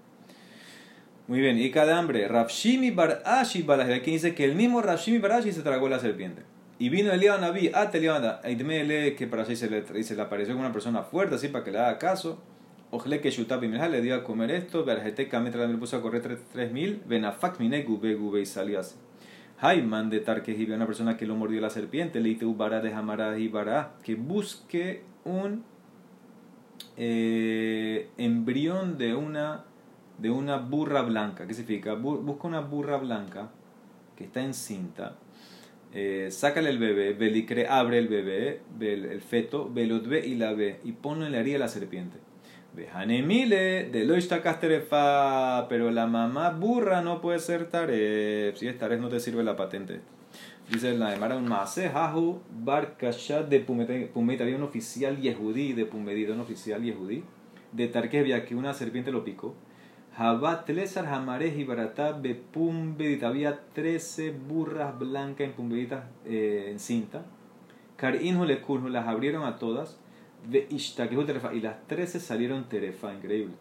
Muy 1.29 1.40
bien, 1.40 1.59
y 1.59 1.71
cada 1.71 1.99
hambre, 1.99 2.27
Rafshimi 2.27 2.90
Bar 2.90 3.23
Ashi 3.25 3.64
Aquí 3.68 4.11
dice 4.11 4.35
que 4.35 4.45
el 4.45 4.57
mismo 4.57 4.83
Rafshimi 4.83 5.18
Bar 5.18 5.42
se 5.42 5.62
tragó 5.62 5.88
la 5.88 6.01
serpiente. 6.01 6.42
Y 6.79 6.88
vino 6.88 7.12
Eliab 7.12 7.40
Naví, 7.40 7.71
ate 7.73 7.99
Eliab 7.99 8.42
que 9.16 9.27
para 9.29 9.42
así 9.42 9.55
se 9.55 9.71
le, 9.71 10.03
se 10.03 10.16
le 10.16 10.23
apareció 10.23 10.55
como 10.55 10.64
una 10.64 10.73
persona 10.73 11.03
fuerte, 11.03 11.37
así 11.37 11.49
para 11.49 11.64
que 11.64 11.71
le 11.71 11.79
haga 11.79 11.99
caso. 11.99 12.42
Ojle 12.94 13.22
que 13.22 13.31
Shutapi 13.31 13.68
le 13.68 14.02
dio 14.02 14.14
a 14.14 14.22
comer 14.22 14.50
esto, 14.50 14.85
Verjete 14.85 15.26
Kametra 15.26 15.66
le 15.66 15.78
puso 15.78 15.96
a 15.96 16.02
correr 16.02 16.20
3000, 16.52 17.05
Benafak 17.07 17.59
Mine 17.59 17.85
Gube 17.85 18.14
Gube 18.16 18.42
y 18.42 18.44
salió 18.44 18.81
así. 18.81 18.96
Jaiman 19.57 20.11
de 20.11 20.20
Tarkehi, 20.20 20.70
una 20.70 20.87
persona 20.87 21.16
que 21.16 21.24
lo 21.24 21.35
mordió 21.35 21.59
la 21.62 21.70
serpiente, 21.70 22.20
le 22.20 22.28
dice 22.28 22.44
Ubara 22.44 22.81
de 22.81 22.92
Hamara 22.92 23.38
y 23.38 23.48
Bara, 23.48 23.94
que 24.02 24.14
busque 24.14 25.05
un 25.24 25.64
eh, 26.98 28.11
embrión 28.18 28.98
de 28.98 29.14
una 29.14 29.64
de 30.18 30.31
una 30.31 30.59
burra 30.59 31.00
blanca. 31.00 31.46
¿Qué 31.46 31.55
significa? 31.55 31.94
busca 31.94 32.46
una 32.46 32.61
burra 32.61 32.98
blanca 32.98 33.52
que 34.16 34.24
está 34.24 34.42
encinta. 34.42 35.16
Eh, 35.94 36.28
sácale 36.31 36.68
el 36.68 36.78
bebé, 36.78 37.14
velicre, 37.14 37.68
abre 37.68 37.98
el 37.98 38.09
bebé, 38.09 38.61
el, 38.81 39.20
feto, 39.22 39.70
velotbe 39.72 40.26
y 40.26 40.35
la 40.35 40.52
ve, 40.52 40.81
y 40.85 40.92
ponlo 40.92 41.24
en 41.24 41.33
la 41.33 41.38
herida 41.38 41.55
de 41.55 41.59
la 41.61 41.68
serpiente. 41.68 42.18
Vejanemile, 42.74 43.90
de 43.90 44.04
lo 44.04 44.14
casterefa, 44.42 45.66
pero 45.68 45.90
la 45.90 46.06
mamá 46.06 46.50
burra 46.50 47.02
no 47.02 47.20
puede 47.20 47.38
ser 47.38 47.68
taref. 47.68 48.56
Si 48.56 48.66
es 48.66 48.78
taref, 48.78 49.00
no 49.00 49.08
te 49.08 49.20
sirve 49.20 49.44
la 49.44 49.56
patente. 49.56 50.00
Dice 50.70 50.96
la 50.96 51.14
Emara 51.14 51.37
un 51.37 51.46
mase, 51.48 51.90
jahu, 51.90 52.40
bar 52.50 52.96
de 52.96 53.61
Pumeta. 53.61 54.44
Había 54.44 54.56
un 54.56 54.62
oficial 54.62 55.20
yehudí 55.20 55.74
de 55.74 55.85
Pumedita, 55.85 56.32
un 56.32 56.40
oficial 56.40 56.82
yehudí 56.82 57.24
de 57.72 57.88
Tarkevia 57.88 58.44
que 58.46 58.54
una 58.54 58.72
serpiente 58.72 59.12
lo 59.12 59.24
picó. 59.24 59.54
Habat 60.16 60.68
Lesar 60.68 61.06
Hamarej 61.06 61.58
y 61.58 61.64
Baratá 61.64 62.12
Bepumbedita. 62.12 63.28
Había 63.28 63.61
13 63.74 64.30
burras 64.30 64.98
blancas 64.98 65.50
en 65.58 66.04
eh, 66.24 66.68
en 66.70 66.78
cinta. 66.78 67.24
Karinhu 67.96 68.44
Lekurhu 68.44 68.88
las 68.88 69.06
abrieron 69.06 69.44
a 69.44 69.56
todas. 69.56 69.98
Y 70.50 71.61
las 71.61 71.87
13 71.87 72.20
salieron 72.20 72.68
terefa, 72.68 73.12
increíble. 73.12 73.55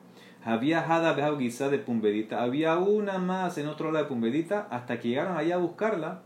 Había 0.43 0.79
Hada 0.79 1.13
Behau 1.13 1.37
de 1.37 1.79
Pumbedita. 1.79 2.41
Había 2.41 2.77
una 2.77 3.19
más 3.19 3.57
en 3.57 3.67
otro 3.67 3.91
lado 3.91 4.05
de 4.05 4.09
Pumbedita. 4.09 4.67
Hasta 4.71 4.99
que 4.99 5.09
llegaron 5.09 5.37
allá 5.37 5.55
a 5.55 5.59
buscarla. 5.59 6.21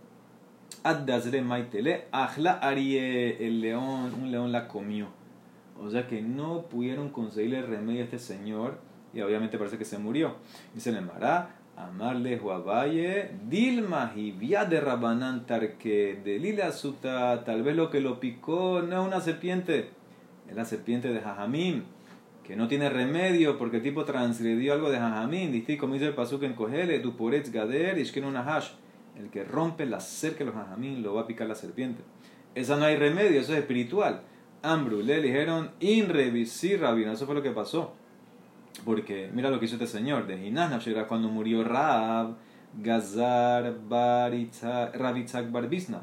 Addazre 0.83 1.41
Maitele. 1.41 2.05
Ahla 2.11 2.53
Arie, 2.53 3.45
el 3.45 3.61
león, 3.61 4.13
un 4.21 4.31
león 4.31 4.51
la 4.51 4.67
comió. 4.67 5.09
O 5.79 5.89
sea 5.89 6.07
que 6.07 6.21
no 6.21 6.63
pudieron 6.63 7.09
conseguirle 7.09 7.61
remedio 7.61 8.01
a 8.01 8.05
este 8.05 8.19
señor 8.19 8.79
y 9.15 9.21
obviamente 9.21 9.57
parece 9.57 9.77
que 9.77 9.85
se 9.85 9.97
murió. 9.97 10.35
Dice 10.73 10.89
el 10.89 11.01
Mará, 11.01 11.55
amarle 11.77 12.37
Huavalle, 12.37 13.31
Dilma 13.47 14.13
vía 14.15 14.65
de 14.65 14.81
Rabanán 14.81 15.45
que 15.79 16.19
de 16.23 16.37
Lila 16.37 16.71
Suta, 16.71 17.43
tal 17.45 17.63
vez 17.63 17.75
lo 17.75 17.89
que 17.89 18.01
lo 18.01 18.19
picó 18.19 18.81
no 18.81 19.01
es 19.01 19.07
una 19.07 19.21
serpiente, 19.21 19.89
es 20.49 20.55
la 20.55 20.65
serpiente 20.65 21.13
de 21.13 21.21
Jajamín, 21.21 21.83
que 22.43 22.55
no 22.55 22.67
tiene 22.67 22.89
remedio 22.89 23.57
porque 23.57 23.77
el 23.77 23.83
tipo 23.83 24.05
transgredió 24.05 24.73
algo 24.73 24.89
de 24.91 24.99
Jajamín, 24.99 25.51
dice 25.51 25.77
como 25.77 25.93
dice 25.93 26.07
el 26.07 26.13
Pasuk 26.13 26.43
en 26.43 26.53
Kohele, 26.53 26.99
tu 26.99 27.15
poretz 27.15 27.51
gader, 27.51 27.97
una 28.23 28.41
hash, 28.41 28.69
el 29.17 29.29
que 29.29 29.43
rompe 29.43 29.85
la 29.85 29.99
cerca 29.99 30.39
de 30.39 30.45
los 30.45 30.55
Jajamín 30.55 31.01
lo 31.01 31.15
va 31.15 31.21
a 31.21 31.27
picar 31.27 31.47
la 31.47 31.55
serpiente. 31.55 32.03
Esa 32.53 32.77
no 32.77 32.85
hay 32.85 32.95
remedio, 32.95 33.41
eso 33.41 33.53
es 33.53 33.59
espiritual. 33.59 34.21
Ambru 34.61 35.01
le 35.01 35.21
dijeron, 35.21 35.71
in 35.79 36.09
revisi 36.09 36.75
rabino, 36.77 37.11
eso 37.11 37.25
fue 37.25 37.35
lo 37.35 37.43
que 37.43 37.51
pasó. 37.51 37.93
Porque 38.83 39.29
mira 39.33 39.49
lo 39.49 39.59
que 39.59 39.65
hizo 39.65 39.75
este 39.75 39.87
señor. 39.87 40.27
De 40.27 40.47
era 40.47 41.07
cuando 41.07 41.29
murió 41.29 41.63
Rab, 41.63 42.35
Gazar, 42.81 43.75
Rabitzak 43.89 45.51
Barbisna. 45.51 46.01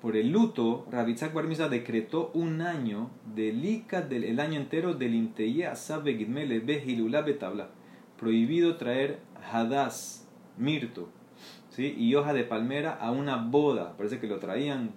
Por 0.00 0.16
el 0.16 0.30
luto, 0.30 0.86
Rabitzak 0.92 1.34
Barbisna 1.34 1.68
decretó 1.68 2.30
un 2.32 2.60
año 2.60 3.10
del 3.34 3.62
del 4.08 4.24
el 4.24 4.38
año 4.38 4.60
entero 4.60 4.94
del 4.94 5.14
Inteye 5.14 5.66
Asabe 5.66 6.14
Gidmele 6.14 6.60
Behilula 6.60 7.22
Betabla. 7.22 7.70
Prohibido 8.16 8.76
traer 8.76 9.18
Hadas, 9.52 10.28
mirto, 10.56 11.08
¿sí? 11.70 11.96
y 11.98 12.14
hoja 12.14 12.32
de 12.32 12.44
palmera 12.44 12.92
a 12.92 13.10
una 13.10 13.36
boda. 13.36 13.96
Parece 13.96 14.20
que 14.20 14.28
lo 14.28 14.38
traían 14.38 14.92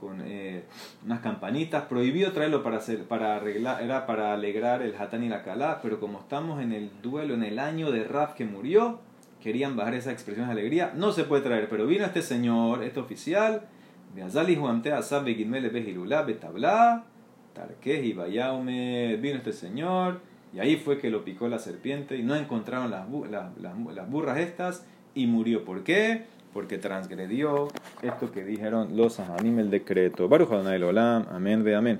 con 0.00 0.22
eh, 0.24 0.64
unas 1.04 1.20
campanitas. 1.20 1.84
Prohibido 1.84 2.32
traerlo 2.32 2.62
para, 2.62 2.78
hacer, 2.78 3.04
para 3.04 3.36
arreglar, 3.36 3.82
era 3.82 4.06
para 4.06 4.32
alegrar 4.32 4.80
el 4.80 4.94
Hatán 4.96 5.22
y 5.22 5.28
la 5.28 5.42
Kalá, 5.42 5.80
pero 5.82 6.00
como 6.00 6.20
estamos 6.20 6.62
en 6.62 6.72
el 6.72 6.90
duelo, 7.02 7.34
en 7.34 7.42
el 7.42 7.58
año 7.58 7.90
de 7.90 8.04
Raf 8.04 8.32
que 8.32 8.46
murió, 8.46 9.00
querían 9.42 9.76
bajar 9.76 9.94
esa 9.94 10.12
expresión 10.12 10.46
de 10.46 10.52
alegría. 10.52 10.92
No 10.94 11.12
se 11.12 11.24
puede 11.24 11.42
traer, 11.42 11.68
pero 11.68 11.86
vino 11.86 12.06
este 12.06 12.22
señor, 12.22 12.82
este 12.82 13.00
oficial, 13.00 13.68
de 14.14 14.22
Azali 14.22 14.56
Juante 14.56 14.92
Asab 14.92 15.24
Begimele 15.24 15.68
Behirulá 15.68 16.22
Betabla, 16.22 17.04
Tarquej 17.54 18.04
y 18.04 18.12
Bayaume, 18.12 19.16
vino 19.16 19.36
este 19.36 19.52
señor, 19.52 20.20
y 20.54 20.60
ahí 20.60 20.76
fue 20.76 20.98
que 20.98 21.10
lo 21.10 21.24
picó 21.24 21.48
la 21.48 21.58
serpiente 21.58 22.16
y 22.16 22.22
no 22.22 22.34
encontraron 22.34 22.90
las, 22.90 23.06
las, 23.30 23.50
las 23.94 24.10
burras 24.10 24.38
estas 24.38 24.86
y 25.14 25.26
murió. 25.26 25.64
¿Por 25.64 25.82
qué? 25.82 26.24
porque 26.56 26.78
transgredió 26.78 27.68
esto 28.00 28.32
que 28.32 28.42
dijeron 28.42 28.96
los 28.96 29.20
Ahanim 29.20 29.58
el 29.58 29.68
decreto. 29.68 30.26
Baruch 30.26 30.50
Adonai 30.52 30.82
Olam, 30.82 31.26
amén 31.30 31.62
ve 31.62 31.74
amén. 31.74 31.94